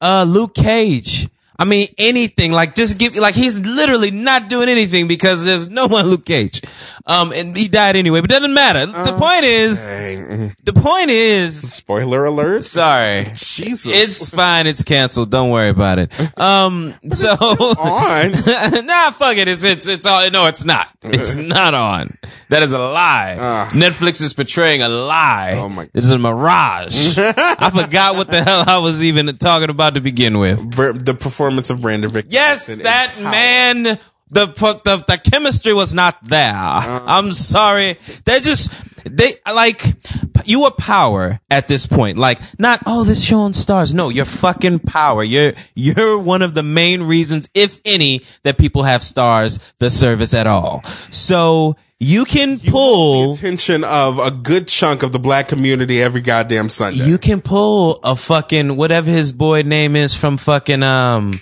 [0.00, 1.28] uh, Luke Cage.
[1.56, 5.86] I mean, anything like just give like he's literally not doing anything because there's no
[5.86, 6.62] one Luke Cage.
[7.06, 8.86] Um, and he died anyway, but doesn't matter.
[8.86, 10.56] the point is, Dang.
[10.64, 12.64] the point is, Spoiler alert.
[12.64, 13.24] sorry.
[13.34, 13.86] Jesus.
[13.86, 14.66] It's fine.
[14.66, 15.30] It's canceled.
[15.30, 16.10] Don't worry about it.
[16.40, 18.32] Um, so on.
[18.86, 19.46] nah, fuck it.
[19.46, 20.28] It's it's it's all.
[20.30, 20.88] No, it's not.
[21.02, 22.08] It's not on.
[22.48, 23.36] That is a lie.
[23.38, 23.68] Ah.
[23.72, 25.54] Netflix is portraying a lie.
[25.56, 27.14] Oh my- It is a mirage.
[27.18, 30.58] I forgot what the hell I was even talking about to begin with.
[30.74, 32.32] The performance of Brandon Victor.
[32.32, 33.98] Yes, that man.
[34.30, 36.54] The, the the chemistry was not there.
[36.54, 37.04] Uh.
[37.06, 37.98] I'm sorry.
[38.24, 38.72] They just
[39.04, 39.84] they like
[40.44, 42.18] you are power at this point.
[42.18, 43.94] Like not oh this show on Starz.
[43.94, 45.22] No, you're fucking power.
[45.22, 50.34] You're you're one of the main reasons, if any, that people have Starz the service
[50.34, 50.82] at all.
[51.10, 56.68] So you can pull attention of a good chunk of the black community every goddamn
[56.68, 57.04] Sunday.
[57.04, 61.32] you can pull a fucking whatever his boy name is from fucking um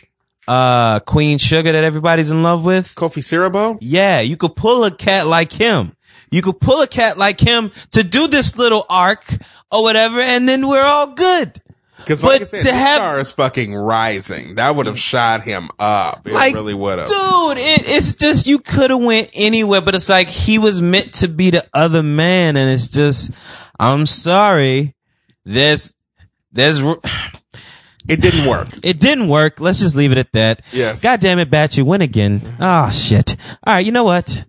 [0.49, 2.95] uh Queen Sugar that everybody's in love with.
[2.95, 3.79] Kofi Siriboe?
[3.81, 5.97] Yeah, you could pull a cat like him.
[6.31, 9.25] You could pull a cat like him to do this little arc
[9.71, 11.61] or whatever, and then we're all good.
[11.99, 14.57] Because like I said, to the have- star is fucking rising.
[14.57, 16.27] That would have shot him up.
[16.27, 17.07] It Like, really would have.
[17.07, 21.13] dude, it, it's just you could have went anywhere, but it's like he was meant
[21.17, 23.31] to be the other man, and it's just,
[23.79, 24.97] I'm sorry,
[25.45, 25.93] there's,
[26.51, 26.81] there's,
[28.09, 28.69] It didn't work.
[28.85, 29.61] it didn't work.
[29.61, 30.63] Let's just leave it at that.
[30.73, 31.03] Yes.
[31.03, 32.41] God damn it, Bat, you win again.
[32.61, 33.37] Oh shit.
[33.65, 34.45] All right, you know what?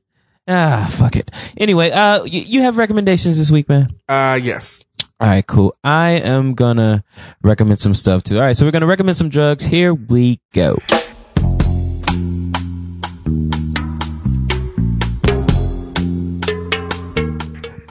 [0.48, 1.32] Ah, fuck it.
[1.56, 3.96] Anyway, uh, you, you have recommendations this week, man.
[4.10, 4.84] Uh, yes.
[5.20, 5.76] All right, cool.
[5.84, 7.04] I am gonna
[7.42, 8.36] recommend some stuff too.
[8.36, 9.64] All right, so we're gonna recommend some drugs.
[9.64, 10.80] Here we go.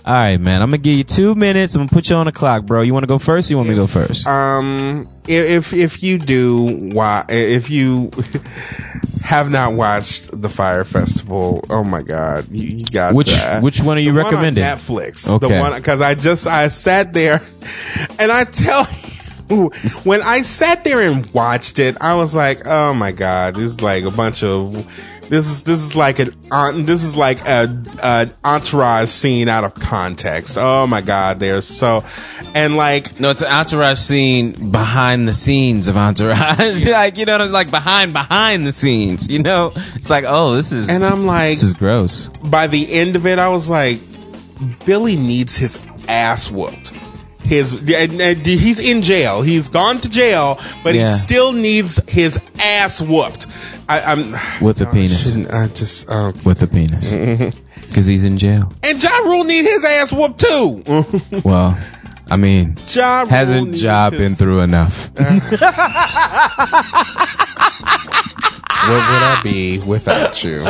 [0.05, 0.61] All right, man.
[0.61, 1.77] I'm gonna give you two minutes.
[1.77, 2.83] I'm gonna put you on the clock, bro.
[2.83, 3.49] You want to go first?
[3.49, 4.27] Or you want me to go first?
[4.27, 8.11] Um, if if you do, why if you
[9.23, 13.63] have not watched the Fyre Festival, oh my god, you, you got Which- that.
[13.63, 14.65] which one are you The recommending?
[14.65, 15.29] on Netflix.
[15.29, 15.49] Okay.
[15.49, 17.41] The one because I just I sat there,
[18.19, 18.87] and I tell
[19.49, 19.69] you,
[20.05, 23.81] when I sat there and watched it, I was like, oh my god, this is
[23.81, 24.87] like a bunch of.
[25.33, 29.65] This is this is like an on this is like a, a entourage scene out
[29.65, 30.59] of context.
[30.61, 32.05] Oh my god, they're so
[32.55, 36.87] and like No, it's an entourage scene behind the scenes of entourage.
[36.87, 39.31] like you know, like behind behind the scenes.
[39.31, 42.29] You know, it's like oh, this is and I'm like this is gross.
[42.45, 44.01] by the end of it, I was like,
[44.85, 46.91] Billy needs his ass whooped.
[47.43, 49.41] His and- and he's in jail.
[49.41, 51.11] He's gone to jail, but Yeah.
[51.11, 53.47] he still needs his ass whooped.
[53.89, 54.33] I, I'm
[54.65, 55.23] With a I penis.
[55.33, 57.13] shouldn't- I just uh, with the penis
[57.87, 58.73] because he's in jail.
[58.83, 60.83] and Ja Rule need his ass whooped too.
[61.45, 61.77] Well,
[62.31, 65.11] I mean, Ja hasn't Ja his- been through enough?
[68.83, 70.65] What would I be without you?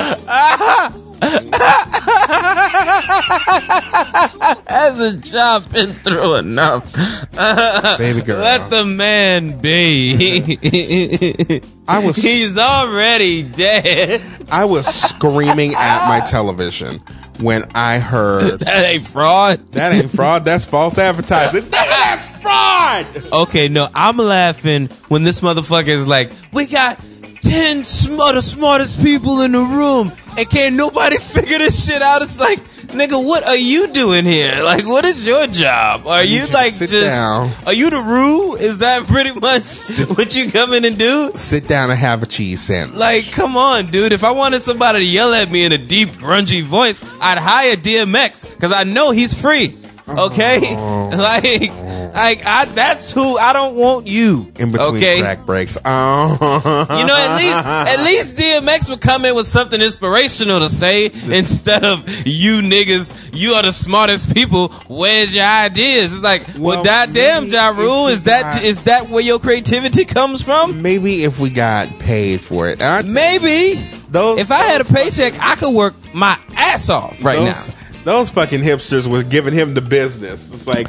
[4.67, 6.93] hasn't Ja been through enough?
[7.99, 8.41] Baby girl.
[8.41, 11.61] Let the man be.
[11.89, 14.23] I was He's already dead.
[14.51, 16.99] I was screaming at my television
[17.41, 19.67] when I heard That ain't fraud.
[19.73, 20.45] that ain't fraud.
[20.45, 21.69] That's false advertising.
[21.71, 23.33] That's fraud.
[23.33, 26.99] Okay, no, I'm laughing when this motherfucker is like, we got
[27.43, 32.01] 10 sm- of the smartest people in the room and can't nobody figure this shit
[32.03, 32.23] out.
[32.23, 34.63] It's like, nigga, what are you doing here?
[34.63, 36.07] Like, what is your job?
[36.07, 36.93] Are you you to like just?
[36.93, 37.51] down.
[37.67, 38.55] Are you the rule?
[38.55, 41.31] Is that pretty much what you come in and do?
[41.35, 42.99] Sit down and have a cheese sandwich.
[42.99, 44.13] Like, come on, dude.
[44.13, 47.77] If I wanted somebody to yell at me in a deep, grungy voice, I'd hire
[47.77, 49.75] DMX because I know he's free.
[50.19, 51.11] Okay, Oh.
[51.17, 51.71] like,
[52.15, 54.53] like I, that's who I don't want you.
[54.59, 55.77] in between okay, crack breaks.
[55.85, 61.07] You know, at least at least DMX would come in with something inspirational to say
[61.27, 63.31] instead of you niggas.
[63.35, 64.69] You are the smartest people.
[64.89, 66.13] Where's your ideas?
[66.13, 70.05] It's like, well, Well, goddamn, Ja Rule, is that got- is that where your creativity
[70.05, 70.83] comes from?
[70.83, 72.83] Maybe if we got paid for it.
[72.83, 73.83] I- Maybe.
[74.11, 77.75] Those- if I had a paycheck, I could work my ass off right those, now.
[78.05, 80.53] Those fucking hipsters was giving him the business.
[80.53, 80.87] It's like,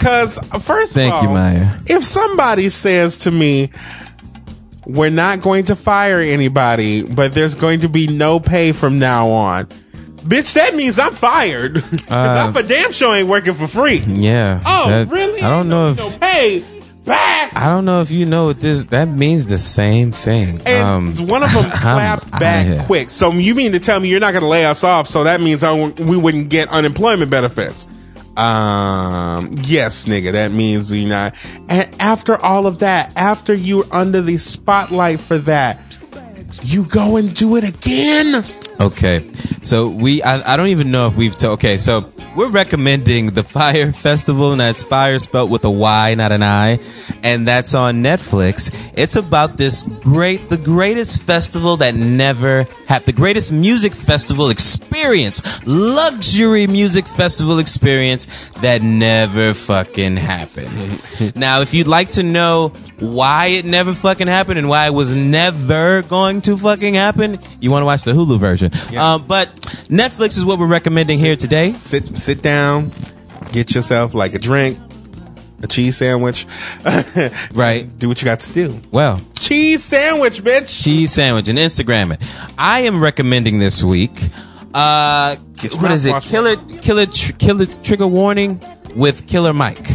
[0.00, 1.78] cause first Thank of you, all, Maya.
[1.86, 3.70] if somebody says to me,
[4.86, 9.28] we're not going to fire anybody, but there's going to be no pay from now
[9.30, 9.66] on.
[10.26, 11.84] Bitch, that means I'm fired.
[12.08, 12.14] Uh,
[12.46, 13.96] I'm for damn sure ain't working for free.
[13.98, 14.62] Yeah.
[14.64, 15.40] Oh, that- really?
[15.42, 16.75] I don't know if no pay
[17.06, 17.56] back.
[17.56, 18.84] I don't know if you know what this.
[18.86, 20.60] That means the same thing.
[20.66, 22.80] And Um, one of them I'm clapped back here.
[22.80, 23.10] quick.
[23.10, 25.08] So you mean to tell me you're not going to lay us off?
[25.08, 27.86] So that means I we wouldn't get unemployment benefits.
[28.36, 31.34] Um, yes, nigga, that means you're not.
[31.70, 35.80] And after all of that, after you're under the spotlight for that,
[36.62, 38.44] you go and do it again.
[38.78, 39.24] Okay,
[39.62, 43.92] so we I, I don't even know if we've okay so we're recommending the Fyre
[43.94, 46.78] Festival and that's Fyre spelt with a Y not an I
[47.22, 48.72] and that's on Netflix.
[48.94, 55.42] It's about this great the greatest festival that never happened the greatest music festival experience
[55.66, 58.28] luxury music festival experience
[58.60, 61.02] that never fucking happened.
[61.34, 62.68] now if you'd like to know
[62.98, 67.70] why it never fucking happened and why it was never going to fucking happen, you
[67.70, 68.72] want to watch the Hulu version.
[68.96, 69.54] Um, but
[69.88, 71.72] Netflix is what we're recommending here today.
[71.74, 72.90] Sit, sit down,
[73.52, 74.78] get yourself like a drink,
[75.66, 76.46] a cheese sandwich.
[77.52, 77.86] Right.
[77.98, 78.80] Do what you got to do.
[78.90, 80.82] Well, Cheese sandwich, bitch.
[80.82, 82.20] cheese sandwich and Instagram it.
[82.58, 84.30] I am recommending this week.
[84.74, 85.36] Uh,
[85.78, 86.22] what is it?
[86.22, 87.66] Killer, killer, tr- killer.
[87.82, 88.60] Trigger warning
[88.94, 89.88] with Killer Mike.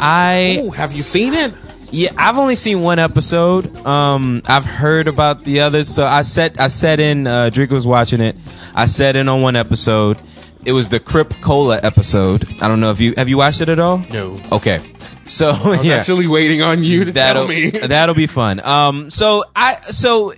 [0.00, 1.52] I Ooh, have you seen it?
[1.92, 3.74] Yeah, I've only seen one episode.
[3.86, 7.26] Um, I've heard about the others, so I set I set in.
[7.26, 8.36] Uh, Drake was watching it.
[8.74, 10.18] I set in on one episode.
[10.64, 12.44] It was the Crip Cola episode.
[12.60, 13.98] I don't know if you have you watched it at all.
[14.10, 14.40] No.
[14.50, 14.80] Okay,
[15.26, 17.70] so I was yeah, actually waiting on you to that'll tell me.
[17.86, 18.60] that'll be fun.
[18.60, 20.32] Um, so I so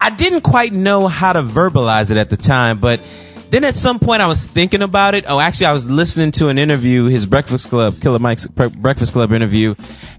[0.00, 3.00] I didn't quite know how to verbalize it at the time, but
[3.50, 5.24] then at some point I was thinking about it.
[5.26, 9.32] Oh, actually, I was listening to an interview, his Breakfast Club, Killer Mike's Breakfast Club
[9.32, 9.74] interview,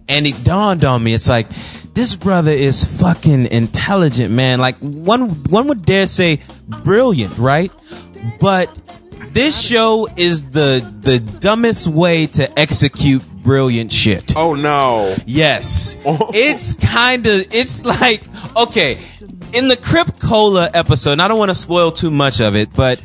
[0.08, 1.14] and it dawned on me.
[1.14, 1.48] It's like
[1.94, 4.60] this brother is fucking intelligent, man.
[4.60, 7.72] Like one one would dare say brilliant, right?
[8.40, 8.76] But
[9.32, 14.34] this show is the the dumbest way to execute brilliant shit.
[14.36, 15.16] oh no.
[15.26, 15.98] Yes.
[16.06, 16.32] Oh.
[16.34, 18.22] it's kind of, it's like,
[18.56, 18.98] okay,
[19.54, 22.70] in the Crip Cola episode, and I don't want to spoil too much of it,
[22.74, 23.02] but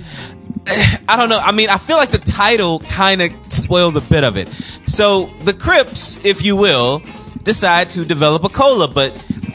[1.08, 1.38] I don't know.
[1.38, 4.48] I mean, I feel like the title kind of spoils a bit of it.
[4.86, 7.02] So the Crips, if you will,
[7.42, 9.12] decide to develop a cola, but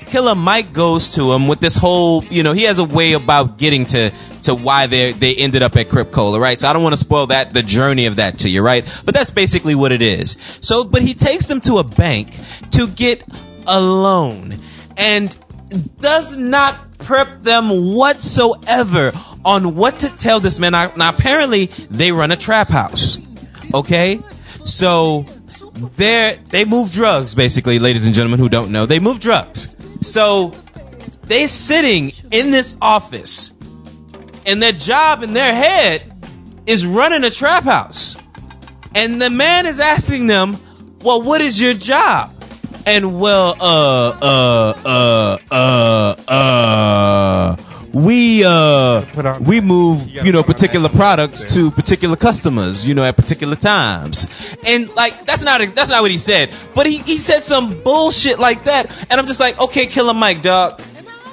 [0.09, 3.57] Killer Mike goes to him with this whole, you know, he has a way about
[3.57, 4.11] getting to
[4.43, 6.59] to why they they ended up at Crip Cola, right?
[6.59, 8.83] So I don't want to spoil that the journey of that to you, right?
[9.05, 10.37] But that's basically what it is.
[10.61, 12.37] So, but he takes them to a bank
[12.71, 13.23] to get
[13.67, 14.59] a loan
[14.97, 15.37] and
[15.99, 19.11] does not prep them whatsoever
[19.45, 20.71] on what to tell this man.
[20.71, 23.19] Now, now apparently they run a trap house.
[23.73, 24.21] Okay?
[24.65, 25.25] So
[25.95, 28.85] they're they move drugs, basically, ladies and gentlemen who don't know.
[28.85, 29.75] They move drugs.
[30.01, 30.53] So
[31.23, 33.53] they sitting in this office
[34.45, 36.03] and their job in their head
[36.65, 38.17] is running a trap house.
[38.95, 40.57] And the man is asking them,
[41.01, 42.33] Well, what is your job?
[42.85, 47.55] And well, uh, uh, uh, uh, uh,
[47.93, 53.15] we, uh, we move, You you know, particular products to particular customers, you know, at
[53.15, 54.27] particular times.
[54.65, 56.51] And like, that's not, that's not what he said.
[56.75, 58.85] But he, he said some bullshit like that.
[59.09, 60.81] And I'm just like, okay, Killer Mike, dog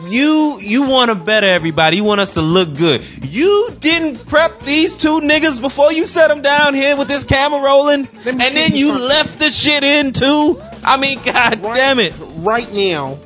[0.05, 1.97] you you want to better everybody.
[1.97, 3.03] You want us to look good.
[3.25, 7.61] You didn't prep these two niggas before you set them down here with this camera
[7.63, 10.61] rolling, and then you left the shit in too.
[10.89, 12.15] I mean, god damn it!
[12.39, 13.19] Right now,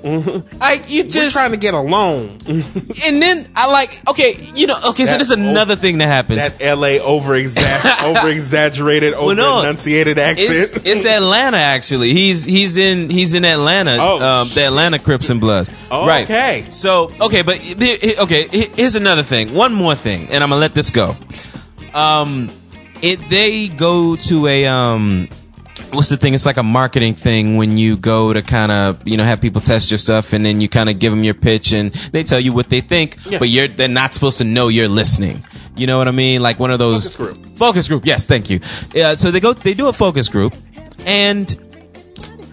[0.60, 2.30] Like you we're just trying to get a loan.
[2.48, 5.04] and then I like okay, you know okay.
[5.04, 6.38] So That there's another thing that happens.
[6.38, 7.34] that LA over
[8.04, 10.86] over exaggerated, over no, enunciated it's, accent.
[10.86, 12.14] it's Atlanta actually.
[12.14, 13.96] He's he's in he's in Atlanta.
[14.00, 15.68] Oh, um, the Atlanta Crips and Bloods.
[15.90, 16.24] Oh, right.
[16.24, 16.66] okay.
[16.70, 18.48] So okay, but here- here- okay.
[18.48, 19.52] Here's another thing.
[19.52, 21.14] One more thing, and I'm gonna let this go.
[21.92, 22.50] Um,
[23.02, 25.28] it they go to a um.
[25.92, 26.34] What's the thing?
[26.34, 29.60] It's like a marketing thing when you go to kind of, you know, have people
[29.60, 32.40] test your stuff and then you kind of give them your pitch and they tell
[32.40, 35.44] you what they think, but you're, they're not supposed to know you're listening.
[35.76, 36.42] You know what I mean?
[36.42, 37.16] Like one of those.
[37.16, 37.56] Focus group.
[37.56, 38.06] Focus group.
[38.06, 38.60] Yes, thank you.
[38.94, 40.54] Yeah, so they go, they do a focus group
[41.06, 41.48] and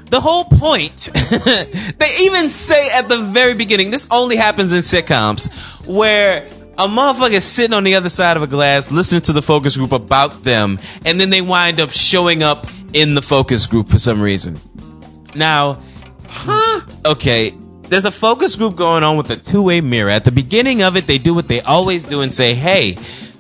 [0.10, 1.10] the whole point
[1.98, 5.50] they even say at the very beginning this only happens in sitcoms
[5.86, 9.78] where a motherfucker sitting on the other side of a glass listening to the focus
[9.78, 13.98] group about them and then they wind up showing up in the focus group for
[13.98, 14.60] some reason
[15.36, 15.82] now
[16.28, 16.82] huh?
[17.06, 17.52] okay
[17.84, 21.08] there's a focus group going on with a two-way mirror at the beginning of it
[21.08, 22.96] they do what they always do and say hey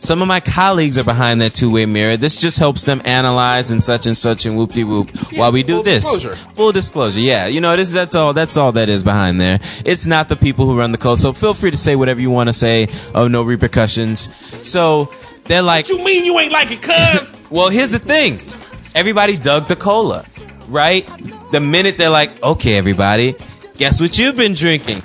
[0.07, 2.15] some of my colleagues are behind that two-way mirror.
[2.15, 5.83] This just helps them analyze and such and such and whoop-de-whoop while we do full
[5.83, 6.09] this.
[6.09, 6.53] disclosure.
[6.53, 7.47] Full disclosure, yeah.
[7.47, 9.59] You know, this that's all that's all that is behind there.
[9.83, 11.19] It's not the people who run the code.
[11.19, 12.87] So feel free to say whatever you want to say.
[13.13, 14.33] Oh, no repercussions.
[14.65, 15.11] So
[15.43, 17.33] they're like, you mean you ain't like it, cuz?
[17.49, 18.39] well, here's the thing.
[18.95, 20.23] Everybody dug the cola,
[20.69, 21.05] right?
[21.51, 23.35] The minute they're like, okay, everybody,
[23.75, 25.03] guess what you've been drinking?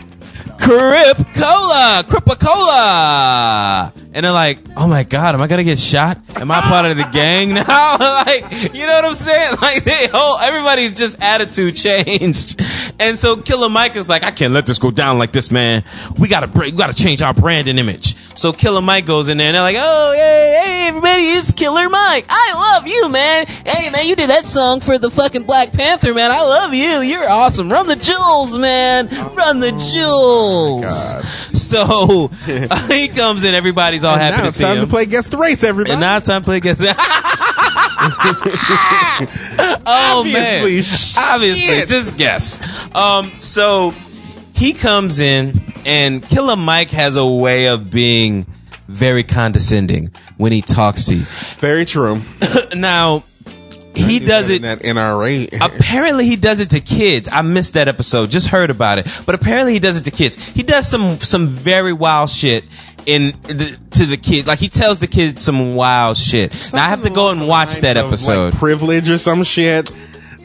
[0.63, 2.05] Crip Cola!
[2.07, 3.93] Cripa Cola!
[4.15, 6.19] And they're like, oh my god, am I gonna get shot?
[6.37, 7.65] Am I part of the gang now?
[8.27, 9.57] like, you know what I'm saying?
[9.61, 12.61] Like, they whole, everybody's just attitude changed.
[13.01, 15.83] And so Killer Mike is like, I can't let this go down like this, man.
[16.17, 18.15] We gotta break, we gotta change our brand and image.
[18.35, 21.89] So Killer Mike goes in there and they're like, oh, hey, hey, everybody, it's Killer
[21.89, 22.25] Mike.
[22.29, 23.47] I love you, man.
[23.67, 26.31] Hey, man, you did that song for the fucking Black Panther, man.
[26.31, 27.01] I love you.
[27.01, 27.71] You're awesome.
[27.71, 29.09] Run the jewels, man.
[29.35, 31.15] Run the jewels.
[31.73, 32.29] So
[32.93, 34.85] he comes in, everybody's all happy now to it's see time him.
[34.85, 35.93] to play Guess the Race, everybody.
[35.93, 36.83] And now it's time to play against.
[39.87, 40.83] oh Obviously, man!
[40.83, 41.19] shit.
[41.19, 42.59] Obviously, just guess.
[42.95, 43.93] Um, so
[44.63, 48.47] he comes in, and Killer Mike has a way of being
[48.87, 51.25] very condescending when he talks to you.
[51.59, 52.23] Very true.
[52.77, 53.25] Now
[53.97, 54.63] he does it.
[54.63, 55.49] That NRA.
[55.61, 57.29] Apparently he does it to kids.
[57.31, 58.31] I missed that episode.
[58.31, 59.07] Just heard about it.
[59.27, 60.37] But apparently he does it to kids.
[60.37, 62.65] He does some some very wild shit
[63.05, 64.47] in the, to the kid.
[64.47, 66.55] Like he tells the kids some wild shit.
[66.73, 68.45] now I have to go and watch that Of, episode.
[68.53, 69.91] Like privilege or some shit.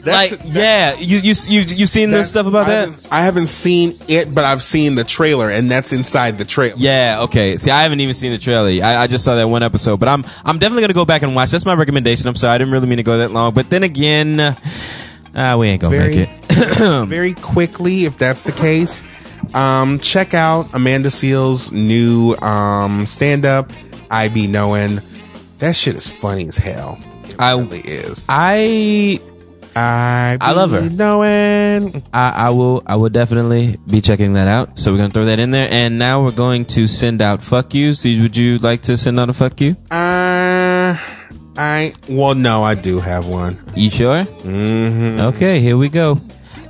[0.04, 2.80] Like, That's- yeah, you you you you seen this stuff about I that?
[2.88, 6.74] haven't- I haven't seen it, but I've seen the trailer, and that's inside the trailer.
[6.78, 7.56] Yeah, okay.
[7.56, 8.68] See, I haven't even seen the trailer.
[8.84, 11.34] I, I just saw that one episode, but I'm I'm definitely gonna go back and
[11.34, 11.50] watch.
[11.50, 12.28] That's my recommendation.
[12.28, 14.54] I'm sorry, I didn't really mean to go that long, but then again, uh,
[15.34, 17.04] ah, we ain't gonna Very, make it.
[17.08, 19.02] very quickly, if that's the case,
[19.54, 23.72] um, check out Amanda Seales' new um, stand-up.
[24.10, 25.00] I be knowing
[25.58, 26.98] that shit is funny as hell.
[27.24, 28.26] It I- really is.
[28.28, 29.20] I
[29.78, 30.88] I, I love her.
[30.90, 34.78] Knowing I, I will I will definitely be checking that out.
[34.78, 37.74] So we're gonna throw that in there, and now we're going to send out fuck
[37.74, 38.04] yous.
[38.04, 39.76] Would you like to send out a fuck you?
[39.90, 40.98] Uh,
[41.56, 43.58] I well, no, I do have one.
[43.74, 44.24] You sure?
[44.24, 45.20] Mm-hmm.
[45.34, 46.20] Okay, here we go.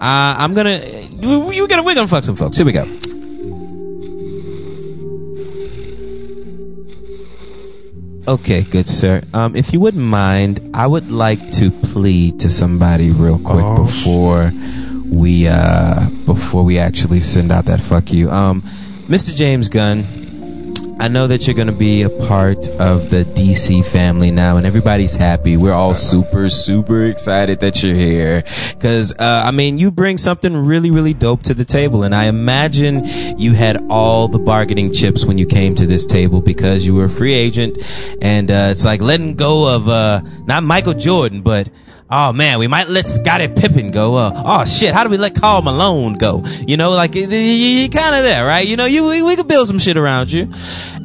[0.01, 0.79] Uh, I'm gonna
[1.19, 2.59] we gonna we're gonna fuck some folks.
[2.59, 2.85] Here we go.
[8.29, 9.23] Okay, good sir.
[9.33, 13.85] Um, if you wouldn't mind, I would like to plead to somebody real quick Oh,
[13.85, 14.53] before
[15.07, 18.31] we uh before we actually send out that fuck you.
[18.31, 18.61] Um,
[19.09, 19.35] Mr.
[19.35, 20.18] James Gunn,
[21.01, 24.67] I know that you're going to be a part of the DC family now, and
[24.67, 25.57] everybody's happy.
[25.57, 28.43] We're all super, super excited that you're here.
[28.81, 32.25] Cause, uh, I mean, you bring something really, really dope to the table, and I
[32.25, 36.97] imagine you had all the bargaining chips when you came to this table because you
[36.97, 37.79] were a free agent,
[38.21, 41.71] and, uh, it's like letting go of, uh, not Michael Jordan, but,
[42.11, 44.15] Oh man, we might let Scottie Pippen go.
[44.15, 46.43] Uh, oh shit, how do we let Karl Malone go?
[46.45, 47.27] You know, like you
[47.91, 48.67] kind of there, right?
[48.67, 50.51] You know, you we, we could build some shit around you,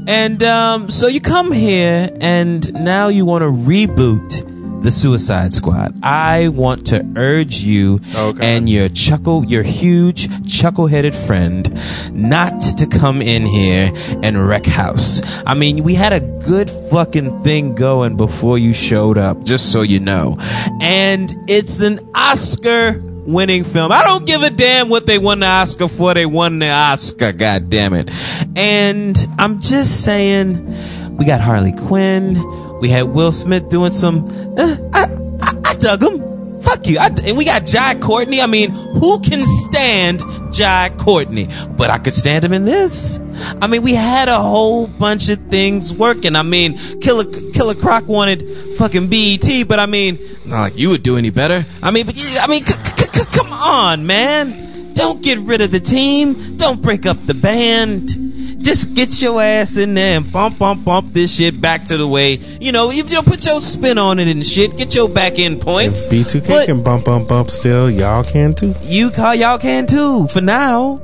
[0.08, 4.53] and um, so you come here, and now you want to reboot
[4.84, 5.96] the Suicide Squad.
[6.04, 8.56] I want to urge you Okay.
[8.58, 11.80] and your chuckle, your huge chuckle-headed friend,
[12.12, 15.22] not to come in here and wreck house.
[15.46, 19.82] I mean, we had a good fucking thing going before you showed up, just so
[19.82, 20.38] you know.
[20.82, 23.90] And it's an Oscar winning film.
[23.94, 26.14] I don't give a damn what they won the Oscar for.
[26.14, 28.10] They won the Oscar, god damn it.
[28.58, 32.36] And I'm just saying, we got Harley Quinn.
[32.84, 34.26] We had Will Smith doing some.
[34.58, 35.06] Uh, I,
[35.42, 36.62] I, I dug him.
[36.62, 37.00] Fuck you.
[37.00, 38.42] I, and we got Jai Courtney.
[38.42, 40.22] I mean, who can stand
[40.52, 41.48] Jai Courtney?
[41.78, 43.22] But I could stand him in this.
[43.62, 46.36] I mean, we had a whole bunch of things working.
[46.36, 47.24] I mean, Killer
[47.54, 51.66] Killer Croc wanted fucking BET, but I mean, not like you would do any better.
[51.82, 54.94] I mean, but I mean, c- c- c- come on, man.
[54.94, 56.58] Don't get rid of the team.
[56.58, 58.23] Don't break up the band.
[58.64, 62.08] Just get your ass in there and bump, bump, bump this shit back to the
[62.08, 64.78] way, you know, you, you know, put your spin on it and shit.
[64.78, 66.08] Get your back end points.
[66.08, 67.90] B2K But- can bump, bump, bump still.
[67.92, 68.74] Y'all can too.
[68.84, 71.02] you call y'all can too for now.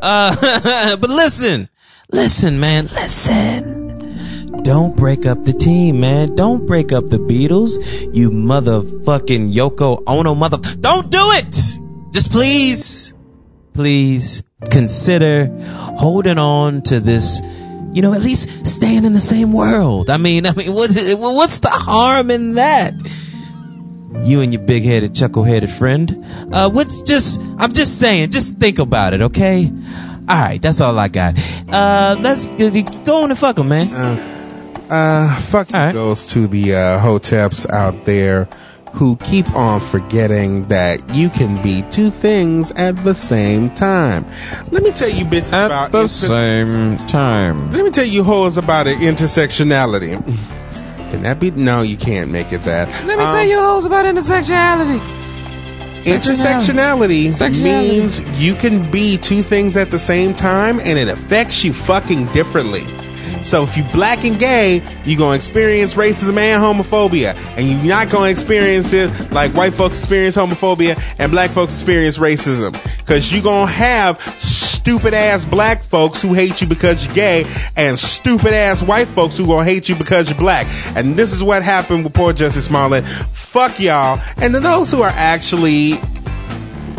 [0.00, 1.68] Uh, but listen,
[2.12, 4.62] listen, man, listen.
[4.62, 6.34] Don't break up the team, man.
[6.34, 7.78] Don't break up the Beatles.
[8.14, 10.58] You motherfucking Yoko Ono mother.
[10.80, 12.12] Don't do it.
[12.12, 13.14] Just please,
[13.72, 15.46] please consider
[15.98, 17.40] holding on to this.
[17.92, 20.10] You know, at least staying in the same world.
[20.10, 22.94] I mean, I mean, what, what's the harm in that?
[24.22, 26.26] you and your big headed, chuckle headed friend.
[26.52, 29.72] Uh, what's just, I'm just saying, just think about it, okay?
[30.28, 31.36] Alright, that's all I got.
[31.68, 33.88] Uh, let's go on and fuck 'em, man.
[34.90, 35.92] Uh, fuck All right.
[35.92, 38.46] goes to the uh, hoteps out there
[38.92, 44.24] who keep on forgetting that you can be two things at the same time.
[44.70, 47.70] Let me tell you bitches about the inter- same time.
[47.72, 50.16] Let me tell you hoes about it, intersectionality.
[51.10, 51.50] Can that be?
[51.50, 52.88] No, you can't make it that.
[53.06, 55.00] Let me Um, tell you hoes about intersectionality.
[56.04, 57.62] Intersectionality Sectionality.
[57.62, 62.26] means you can be two things at the same time and it affects you fucking
[62.26, 62.84] differently.
[63.40, 67.34] So if you black and gay, you're gonna experience racism and homophobia.
[67.56, 72.18] And you're not gonna experience it like white folks experience homophobia and black folks experience
[72.18, 72.74] racism.
[73.06, 77.44] Cause you're gonna have stupid ass black folks who hate you because you're gay
[77.76, 80.66] and stupid ass white folks who gonna hate you because you're black.
[80.96, 83.06] And this is what happened with poor Jussie Smollett.
[83.06, 84.20] Fuck y'all.
[84.38, 85.98] And then those who are actually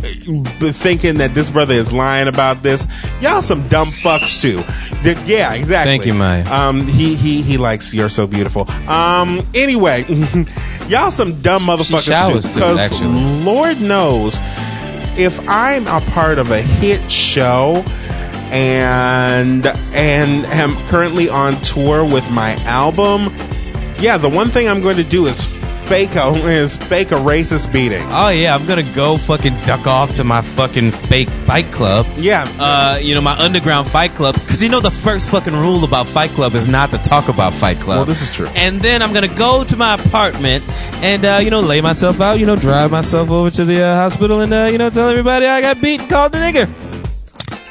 [0.01, 2.87] thinking that this brother is lying about this.
[3.21, 4.57] Y'all some dumb fucks too.
[5.03, 5.91] That- yeah, exactly.
[5.91, 6.45] Thank you, Maya.
[6.51, 10.05] Um, he he he likes "You're So Beautiful." Um, anyway,
[10.87, 12.53] y'all some dumb motherfuckers too.
[12.53, 13.01] Because.
[13.45, 14.39] Lord knows
[15.17, 17.83] if I'm a part of a hit show
[18.51, 23.33] and and am currently on tour with my album,
[23.99, 25.47] yeah, the one thing I'm going to do is
[25.91, 28.01] fake a is fake a racist beating.
[28.07, 32.07] Oh yeah, I'm gonna go fucking duck off to my fucking fake fight club.
[32.15, 32.49] Yeah.
[32.57, 34.35] Uh, you know, my underground fight club.
[34.47, 37.53] Cause you know the first fucking rule about fight club is not to talk about
[37.53, 37.97] fight club.
[37.97, 38.47] Well, this is true.
[38.55, 40.63] And then I'm gonna go to my apartment
[41.03, 43.95] and, uh, you know, lay myself out, you know, drive myself over to the uh,
[43.95, 46.80] hospital and, uh, you know, tell everybody I got beat and called a nigger.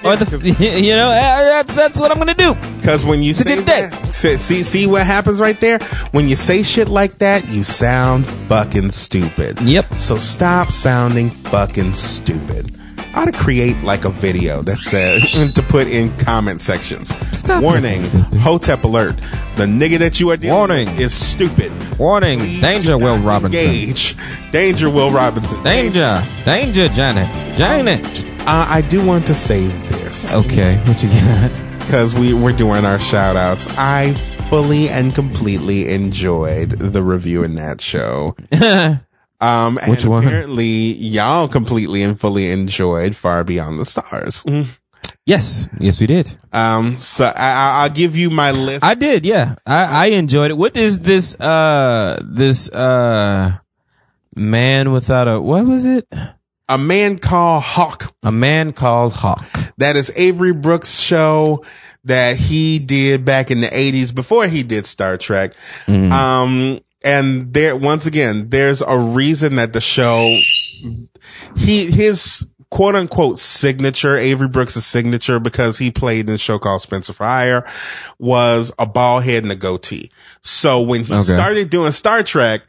[0.05, 2.55] Or the, you know, uh, that's, that's what I'm gonna do.
[2.78, 5.78] Because when you say that, see, see see what happens right there.
[6.12, 9.61] When you say shit like that, you sound fucking stupid.
[9.61, 9.94] Yep.
[9.94, 12.76] So stop sounding fucking stupid.
[13.12, 17.09] I ought to create like a video that says to put in comment sections.
[17.36, 18.01] Stop Warning.
[18.38, 19.16] Hotep alert.
[19.57, 20.86] The nigga that you are dealing Warning.
[20.90, 21.72] with is stupid.
[21.98, 23.61] Warning, Please danger, Will Robinson.
[23.61, 24.16] Engage.
[24.53, 25.62] Danger, Will Robinson.
[25.64, 27.28] Danger, danger, Janet,
[27.59, 28.30] Janet.
[28.47, 30.34] Uh, I do want to say this.
[30.34, 31.51] Okay, what you got?
[31.80, 33.66] because we were doing our shout outs.
[33.76, 34.14] I
[34.49, 38.36] fully and completely enjoyed the review in that show.
[39.43, 40.26] Um, Which and one?
[40.26, 44.45] Apparently, y'all completely and fully enjoyed Far Beyond the Stars.
[45.24, 46.36] yes, yes, we did.
[46.53, 48.84] Um, so I, I, I'll give you my list.
[48.84, 49.55] I did, yeah.
[49.66, 50.59] I, I enjoyed it.
[50.59, 53.57] What is this uh this uh
[54.36, 56.07] man without a what was it?
[56.70, 58.14] A man called Hawk.
[58.22, 59.44] A man called Hawk.
[59.78, 61.64] That is Avery Brooks' show
[62.04, 65.52] that he did back in the 80s before he did Star Trek.
[65.86, 70.34] Um, and there, once again, there's a reason that the show,
[71.56, 76.82] he, his quote unquote signature, Avery Brooks' signature, because he played in a show called
[76.82, 77.66] Spencer for Hire,
[78.18, 80.10] was a bald head and a goatee.
[80.42, 81.22] So when he Okay.
[81.24, 82.62] started doing Star Trek,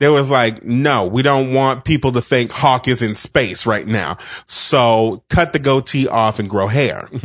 [0.00, 3.86] there was like, no, we don't want people to think Hawk is in space right
[3.86, 4.18] now.
[4.46, 7.08] So cut the goatee off and grow hair.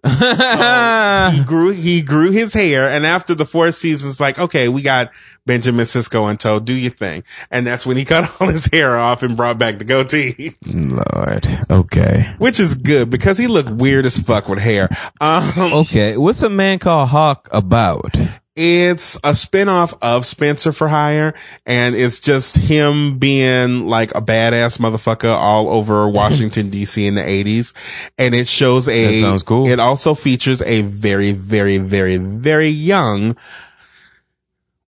[0.04, 4.80] he grew he grew his hair and after the fourth season it's like okay we
[4.80, 5.10] got
[5.44, 8.96] benjamin sisko in tow do your thing and that's when he cut all his hair
[8.96, 11.48] off and brought back the goatee Lord.
[11.68, 12.32] Okay.
[12.38, 14.88] which is good because he looked weird as fuck with hair
[15.20, 16.16] um Okay.
[16.16, 18.16] What's a man called Hawk about?
[18.60, 21.32] It's a spin-off of spencer for hire
[21.64, 27.20] and it's just him being like a badass motherfucker all over washington dc in the
[27.22, 27.72] 80s
[28.18, 29.68] and it shows a That sounds cool.
[29.68, 33.36] it also features a very very very very young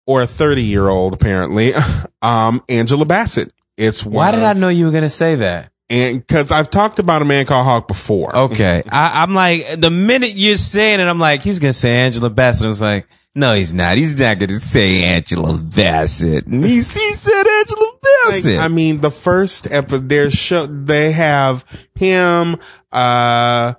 [0.07, 1.71] or a 30 year old apparently
[2.23, 5.71] um angela bassett it's Why did I know you were gonna say that?
[5.91, 8.81] and because i've talked about a man called hawk before Okay.
[8.91, 12.65] I, I'm like, the minute you're saying it, I'm like, he's gonna say Angela Bassett.
[12.65, 13.97] I was like, no, he's not.
[13.97, 16.47] He's not gonna say Angela Bassett.
[16.47, 18.01] He, he said Angela Like,
[18.43, 18.59] Bassett.
[18.59, 21.63] I mean, the first episode, their show, they have
[21.95, 22.55] him,
[22.91, 23.73] uh,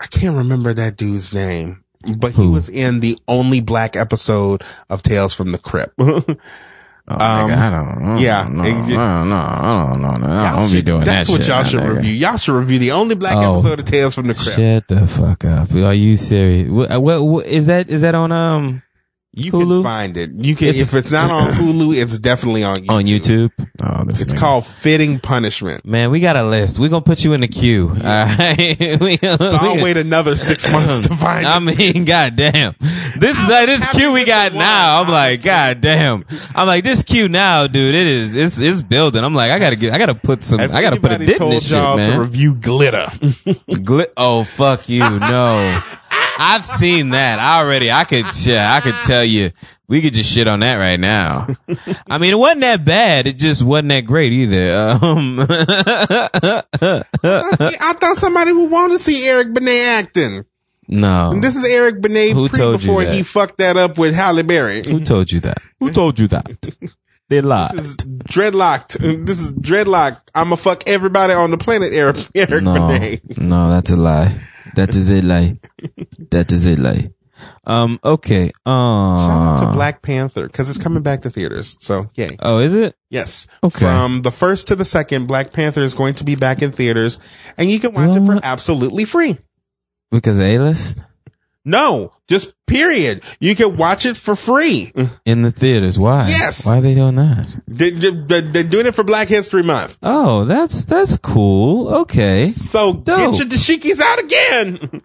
[0.00, 1.84] I can't remember that dude's name.
[2.16, 5.94] but he was in the only black episode of Tales from the Crypt.
[7.10, 8.18] Oh, nigga, I don't.
[8.18, 10.26] yeah, no, it just- no, no, I don't know.
[10.28, 11.32] I don't be should- doing that's that.
[11.32, 11.96] what shit, y'all should nigga.
[11.96, 12.12] review.
[12.12, 13.54] Y'all should review the only black Oh.
[13.54, 14.56] episode of Tales from the Crypt.
[14.56, 15.72] Shut the fuck up.
[15.72, 16.68] Are you serious?
[16.70, 17.88] What, what, what is that?
[17.88, 18.82] Is that on um
[19.34, 19.68] You Hulu?
[19.76, 20.30] can find it.
[20.34, 22.90] You can It's- if it's not on Hulu, it's definitely on YouTube.
[22.90, 23.50] on YouTube?
[23.80, 24.38] Oh, this It's nigga.
[24.38, 25.84] called Fitting Punishment.
[25.84, 26.78] Man, we got a list.
[26.80, 27.88] We're gonna put you in the queue.
[27.90, 28.76] All right.
[29.00, 31.60] we, So I'll wait another six months to find I it.
[31.78, 32.74] mean, goddamn.
[33.18, 35.02] This like, this happy queue we with got the now.
[35.02, 35.44] I'm like, honestly.
[35.44, 36.24] goddamn.
[36.54, 37.94] I'm like, this queue now, dude.
[37.94, 38.34] It is.
[38.34, 39.22] It's it's building.
[39.22, 39.92] I'm like, I gotta get.
[39.92, 40.58] I gotta put some.
[40.58, 42.12] Has I gotta put a anybody dent in told this shit, y'all man.
[42.12, 43.08] to review Glitter?
[43.68, 45.00] Gli- oh fuck you!
[45.00, 45.80] No,
[46.38, 47.90] I've seen that already.
[47.90, 49.50] I could, shit, I could tell you,
[49.88, 51.48] we could just shit on that right now.
[52.06, 53.26] I mean, it wasn't that bad.
[53.26, 54.98] It just wasn't that great either.
[55.02, 56.62] Um, I
[58.00, 60.44] thought somebody would want to see Eric Benet acting.
[60.88, 61.38] no.
[61.40, 63.14] This is Eric Benet Who pre told you before that?
[63.14, 64.82] he fucked that up with Halle Berry.
[64.86, 65.58] Who told you that?
[65.80, 66.94] Who told you that?
[67.28, 67.72] They lied.
[67.72, 69.26] This is dreadlocked.
[69.26, 70.20] This is dreadlock.
[70.34, 73.38] I'ma fuck everybody on the planet, Eric, Eric No, Benet.
[73.38, 74.40] no, that's a lie.
[74.74, 75.58] That is a lie.
[76.30, 77.10] That is a lie.
[77.64, 78.00] Um.
[78.02, 78.46] Okay.
[78.66, 79.72] Shout out to Uh.
[79.72, 81.76] Black Panther because it's coming back to theaters.
[81.80, 82.36] So yay.
[82.40, 82.96] Oh, is it?
[83.10, 83.46] Yes.
[83.62, 83.78] Okay.
[83.80, 87.20] From the first to the second, Black Panther is going to be back in theaters
[87.56, 89.38] and you can watch it for absolutely free.
[90.10, 91.00] Because A list
[91.68, 93.22] No, just period.
[93.40, 94.90] You can watch it for free.
[95.26, 95.98] in the theaters.
[95.98, 96.28] Why?
[96.28, 96.64] Yes.
[96.64, 97.46] Why are they doing that?
[97.68, 99.98] They, they, they're doing it for Black History Month.
[100.02, 101.88] Oh, that's that's cool.
[102.02, 102.46] Okay.
[102.46, 103.04] So Dope.
[103.32, 105.02] get your dashikis out again.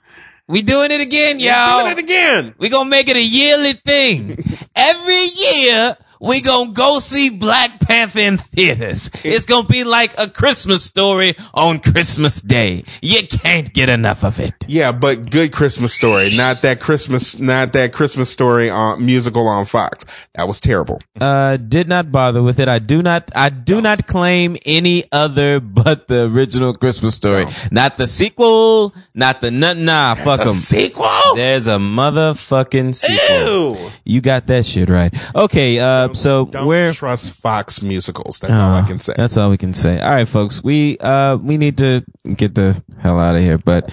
[0.48, 1.82] We doing it again, Doing y'all.
[1.82, 2.56] Doing it again.
[2.58, 4.38] We gonna make it a yearly thing.
[4.76, 9.12] Every year, we gonna go see Black Panther in theaters.
[9.26, 12.86] It's gonna be like a Christmas story on Christmas Day.
[13.02, 14.54] You can't get enough of it.
[14.66, 19.66] Yeah, but good Christmas story, not that Christmas, not that Christmas story on musical on
[19.66, 20.06] Fox.
[20.36, 21.02] That was terrible.
[21.20, 22.70] Uh, did not bother with it.
[22.70, 27.46] I do not, I do not claim any other but the original Christmas story.
[27.70, 30.54] Not the sequel, not the, nah, nah, fuck them.
[30.54, 31.36] sequel?
[31.36, 33.76] There's a motherfucking sequel.
[33.76, 33.92] Ew.
[34.06, 35.14] You got that shit right.
[35.36, 38.40] Okay, uh, so Don't we're, trust Fox musicals.
[38.40, 39.14] That's all I Uh, can say.
[39.18, 40.00] That's all we can say.
[40.00, 40.64] All right, folks.
[40.64, 42.04] We uh we need to
[42.36, 43.58] get the hell out of here.
[43.58, 43.92] But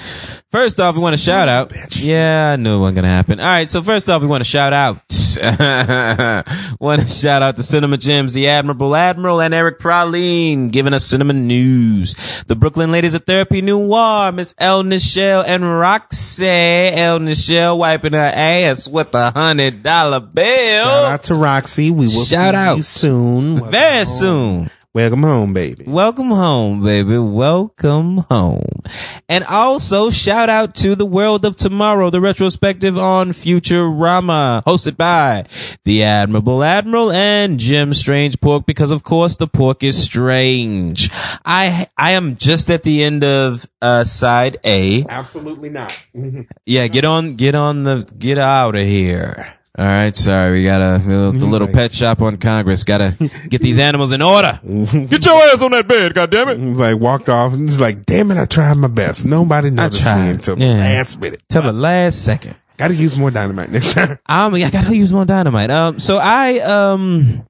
[0.52, 1.72] first off, we want to shout out.
[1.96, 3.40] Yeah, I knew it wasn't gonna happen.
[3.40, 4.96] All right, so first off, we want to shout out.
[6.80, 11.04] want to shout out the Cinema Gems, the Admirable Admiral, and Eric Praline giving us
[11.06, 12.14] cinema news.
[12.46, 18.18] The Brooklyn Ladies of Therapy Noir, Miss El Nichelle and Roxy El Nichelle wiping her
[18.34, 20.84] ass with a hundred dollar bill.
[20.84, 21.90] Shout out to Roxy.
[22.00, 22.76] We will Shout see out.
[22.78, 23.54] you soon.
[23.54, 24.06] Welcome Very home.
[24.06, 24.70] soon.
[24.92, 25.84] Welcome home, baby.
[25.86, 27.16] Welcome home, baby.
[27.16, 28.80] Welcome home.
[29.28, 35.44] And also shout out to the world of tomorrow, the retrospective on Futurama, hosted by
[35.84, 41.08] the Admirable Admiral and Jim Strange Pork, because of course the pork is strange.
[41.44, 45.04] I, I am just at the end of, uh, side A.
[45.08, 45.96] Absolutely not.
[46.66, 49.54] Yeah, get on, get on the, get out of here.
[49.80, 52.84] All right, sorry, we got a the little pet shop on Congress.
[52.84, 54.60] Got to get these animals in order.
[54.64, 56.58] Get your ass on that bed, goddammit.
[56.62, 59.24] He's like walked off and he's like, damn it, I tried my best.
[59.24, 60.24] Nobody noticed tried.
[60.24, 60.74] me until the Yeah.
[60.74, 61.42] last minute.
[61.48, 62.56] Till the last second.
[62.76, 64.18] Gotta use more dynamite next time.
[64.28, 65.70] Um, I gotta use more dynamite.
[65.70, 67.46] Um, so I um,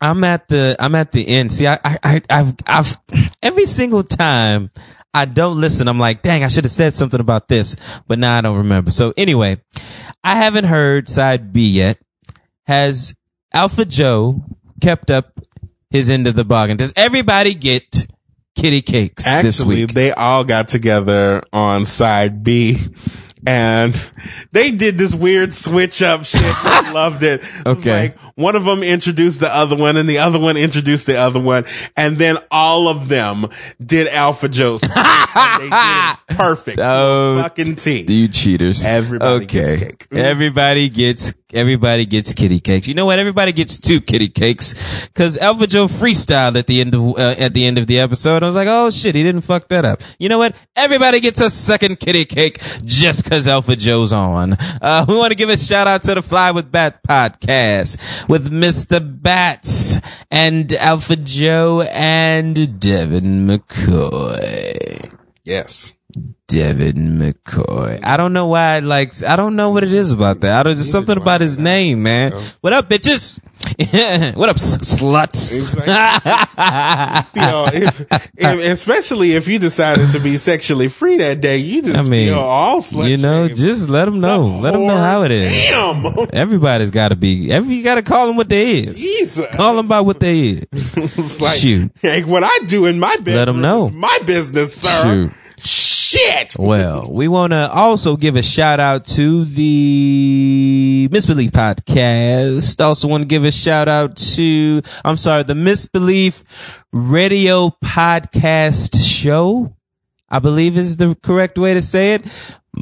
[0.00, 1.52] I'm at the I'm at the end.
[1.52, 2.98] See, I I I- I've I've
[3.40, 4.70] every single time
[5.14, 5.86] I don't listen.
[5.88, 7.76] I'm like, dang, I should have said something about this,
[8.08, 8.90] but now I don't remember.
[8.90, 9.60] So anyway,
[10.24, 11.98] I haven't heard side B yet.
[12.64, 13.14] Has
[13.52, 14.44] Alpha Joe
[14.80, 15.40] kept up
[15.90, 16.76] his end of the bargain?
[16.76, 18.06] Does everybody get
[18.54, 19.94] kitty cakes this Actually, week?
[19.94, 22.78] they all got together on side B.
[23.46, 23.94] And
[24.52, 26.40] they did this weird switch up shit.
[26.42, 27.42] I loved it.
[27.42, 28.02] It was Okay.
[28.02, 31.40] like one of them introduced the other one and the other one introduced the other
[31.40, 31.64] one.
[31.96, 33.46] And then all of them
[33.84, 34.82] did Alpha Joe's.
[34.84, 34.90] and
[35.62, 36.78] they did it perfect.
[36.80, 38.02] Oh, fucking T.
[38.02, 38.84] You cheaters.
[38.84, 39.76] Everybody okay.
[39.76, 40.06] gets cake.
[40.12, 42.88] Everybody gets everybody gets kitty cakes.
[42.88, 43.18] You know what?
[43.18, 44.74] Everybody gets two kitty cakes
[45.06, 48.42] because Alpha Joe freestyled at the end of uh, at the end of the episode.
[48.42, 50.02] I was like, oh shit, he didn't fuck that up.
[50.18, 50.56] You know what?
[50.76, 54.54] Everybody gets a second kitty cake just because Alpha Joe's on.
[54.54, 58.50] Uh, we want to give a shout out to the Fly with Bat podcast with
[58.50, 59.00] Mr.
[59.22, 59.98] Bats
[60.30, 65.12] and Alpha Joe and Devin McCoy.
[65.44, 65.92] Yes.
[66.46, 68.00] Devin McCoy.
[68.04, 68.80] I don't know why.
[68.80, 70.60] Like, I don't know what it is about that.
[70.60, 70.74] I don't.
[70.74, 72.32] There's something about his name, man.
[72.60, 73.40] What up, bitches?
[74.36, 75.56] what up, sluts?
[77.32, 78.00] feel if,
[78.36, 82.28] if, especially if you decided to be sexually free that day, you just I mean,
[82.28, 83.58] feel all slut you know, shamed.
[83.58, 84.52] just let them know.
[84.52, 85.70] Some Let them know how it is.
[85.70, 86.28] Damn.
[86.32, 87.50] Everybody's got to be.
[87.50, 89.00] Every you got to call them what they is.
[89.00, 89.46] Jesus.
[89.54, 91.40] Call them by what they is.
[91.40, 91.92] Like, Shoot.
[92.02, 93.88] Like what I do in my Let them know.
[93.90, 95.02] my business, sir.
[95.30, 95.32] Shoot.
[95.64, 96.56] Shit.
[96.58, 102.84] Well, we want to also give a shout out to the Misbelief podcast.
[102.84, 106.42] Also want to give a shout out to, I'm sorry, the Misbelief
[106.92, 109.74] radio podcast show.
[110.28, 112.24] I believe is the correct way to say it.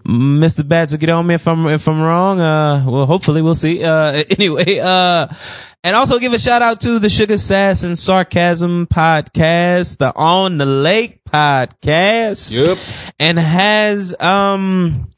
[0.07, 0.67] Mr.
[0.67, 2.41] Bats get on me if I'm, if I'm wrong.
[2.41, 3.85] Uh, well, hopefully we'll see.
[3.85, 5.27] Uh, anyway, uh,
[5.83, 10.59] and also give a shout out to the Sugar Sass and Sarcasm podcast, the On
[10.59, 12.53] the Lake podcast.
[12.53, 12.79] Yep.
[13.19, 15.11] and has um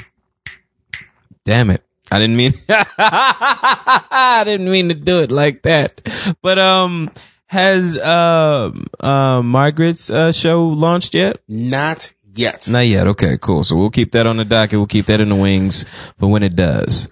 [1.45, 1.83] damn it.
[2.11, 6.03] I didn't mean i didn't mean to do it like that.
[6.43, 7.11] But um
[7.47, 11.39] has uh, uh margaret's uh show launched yet?
[11.49, 12.69] Not yet.
[12.69, 13.07] not yet.
[13.09, 13.65] Okay cool.
[13.65, 14.79] So we'll keep that on the docket.
[14.79, 15.85] We'll keep that in the wings
[16.19, 17.09] for when it does.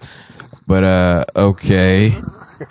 [0.66, 2.14] But uh okay
[2.60, 2.68] Man,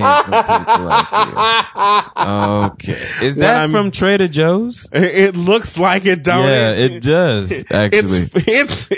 [0.00, 2.26] some people out there.
[2.66, 6.92] okay is that from trader joe's It looks like it, don't yeah it?
[6.92, 8.88] it does actually It's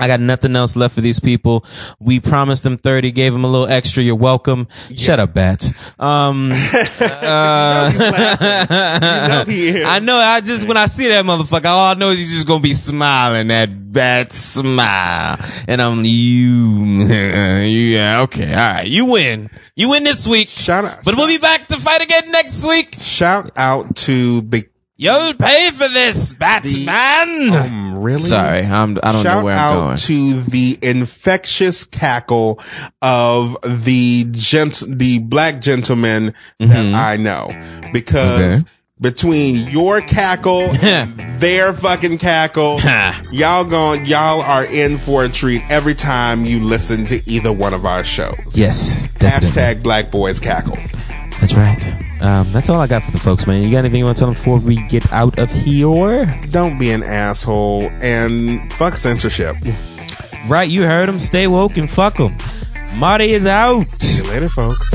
[0.00, 1.64] I got nothing else left for these people.
[1.98, 4.02] We promised them 30, gave them a little extra.
[4.02, 4.66] You're welcome.
[4.96, 5.72] Shut up, bats.
[5.98, 6.50] Um,
[7.00, 7.90] uh,
[9.28, 9.84] know he is.
[9.84, 10.16] I know.
[10.16, 12.68] I just, when I see that motherfucker, all I know is he's just going to
[12.68, 15.38] be smiling that bat smile.
[15.68, 18.50] And I'm, you, yeah, okay.
[18.50, 18.86] All right.
[18.86, 19.50] You win.
[19.76, 20.48] You win this week.
[20.48, 22.96] Shout out, But we'll be back to fight again next week.
[22.98, 24.64] shout out to the,
[25.00, 27.54] You'll pay for this, Batman.
[27.54, 28.18] um, really?
[28.18, 28.60] Sorry.
[28.60, 29.96] I'm, I don't know where I'm going.
[29.96, 32.60] to the infectious cackle
[33.00, 37.48] of the gent, the black gentleman that I know
[37.94, 38.60] because Mm-hmm.
[38.60, 38.70] Okay.
[39.00, 42.78] between your cackle and their fucking cackle,
[43.32, 47.72] y'all going, y'all are in for a treat every time you listen to either one
[47.72, 48.34] of our shows.
[48.52, 49.08] yes.
[49.18, 49.62] Definitely.
[49.62, 50.76] Hashtag black boys cackle.
[51.40, 51.80] That's right.
[52.20, 53.62] Um, that's all I got for the folks, man.
[53.62, 56.38] You got anything you want to tell them before we get out of here?
[56.50, 59.56] Don't be an asshole and fuck censorship.
[60.46, 61.18] Right, you heard them.
[61.18, 62.36] Stay woke and fuck them.
[62.94, 63.86] Marty is out.
[64.00, 64.90] See you later, folks.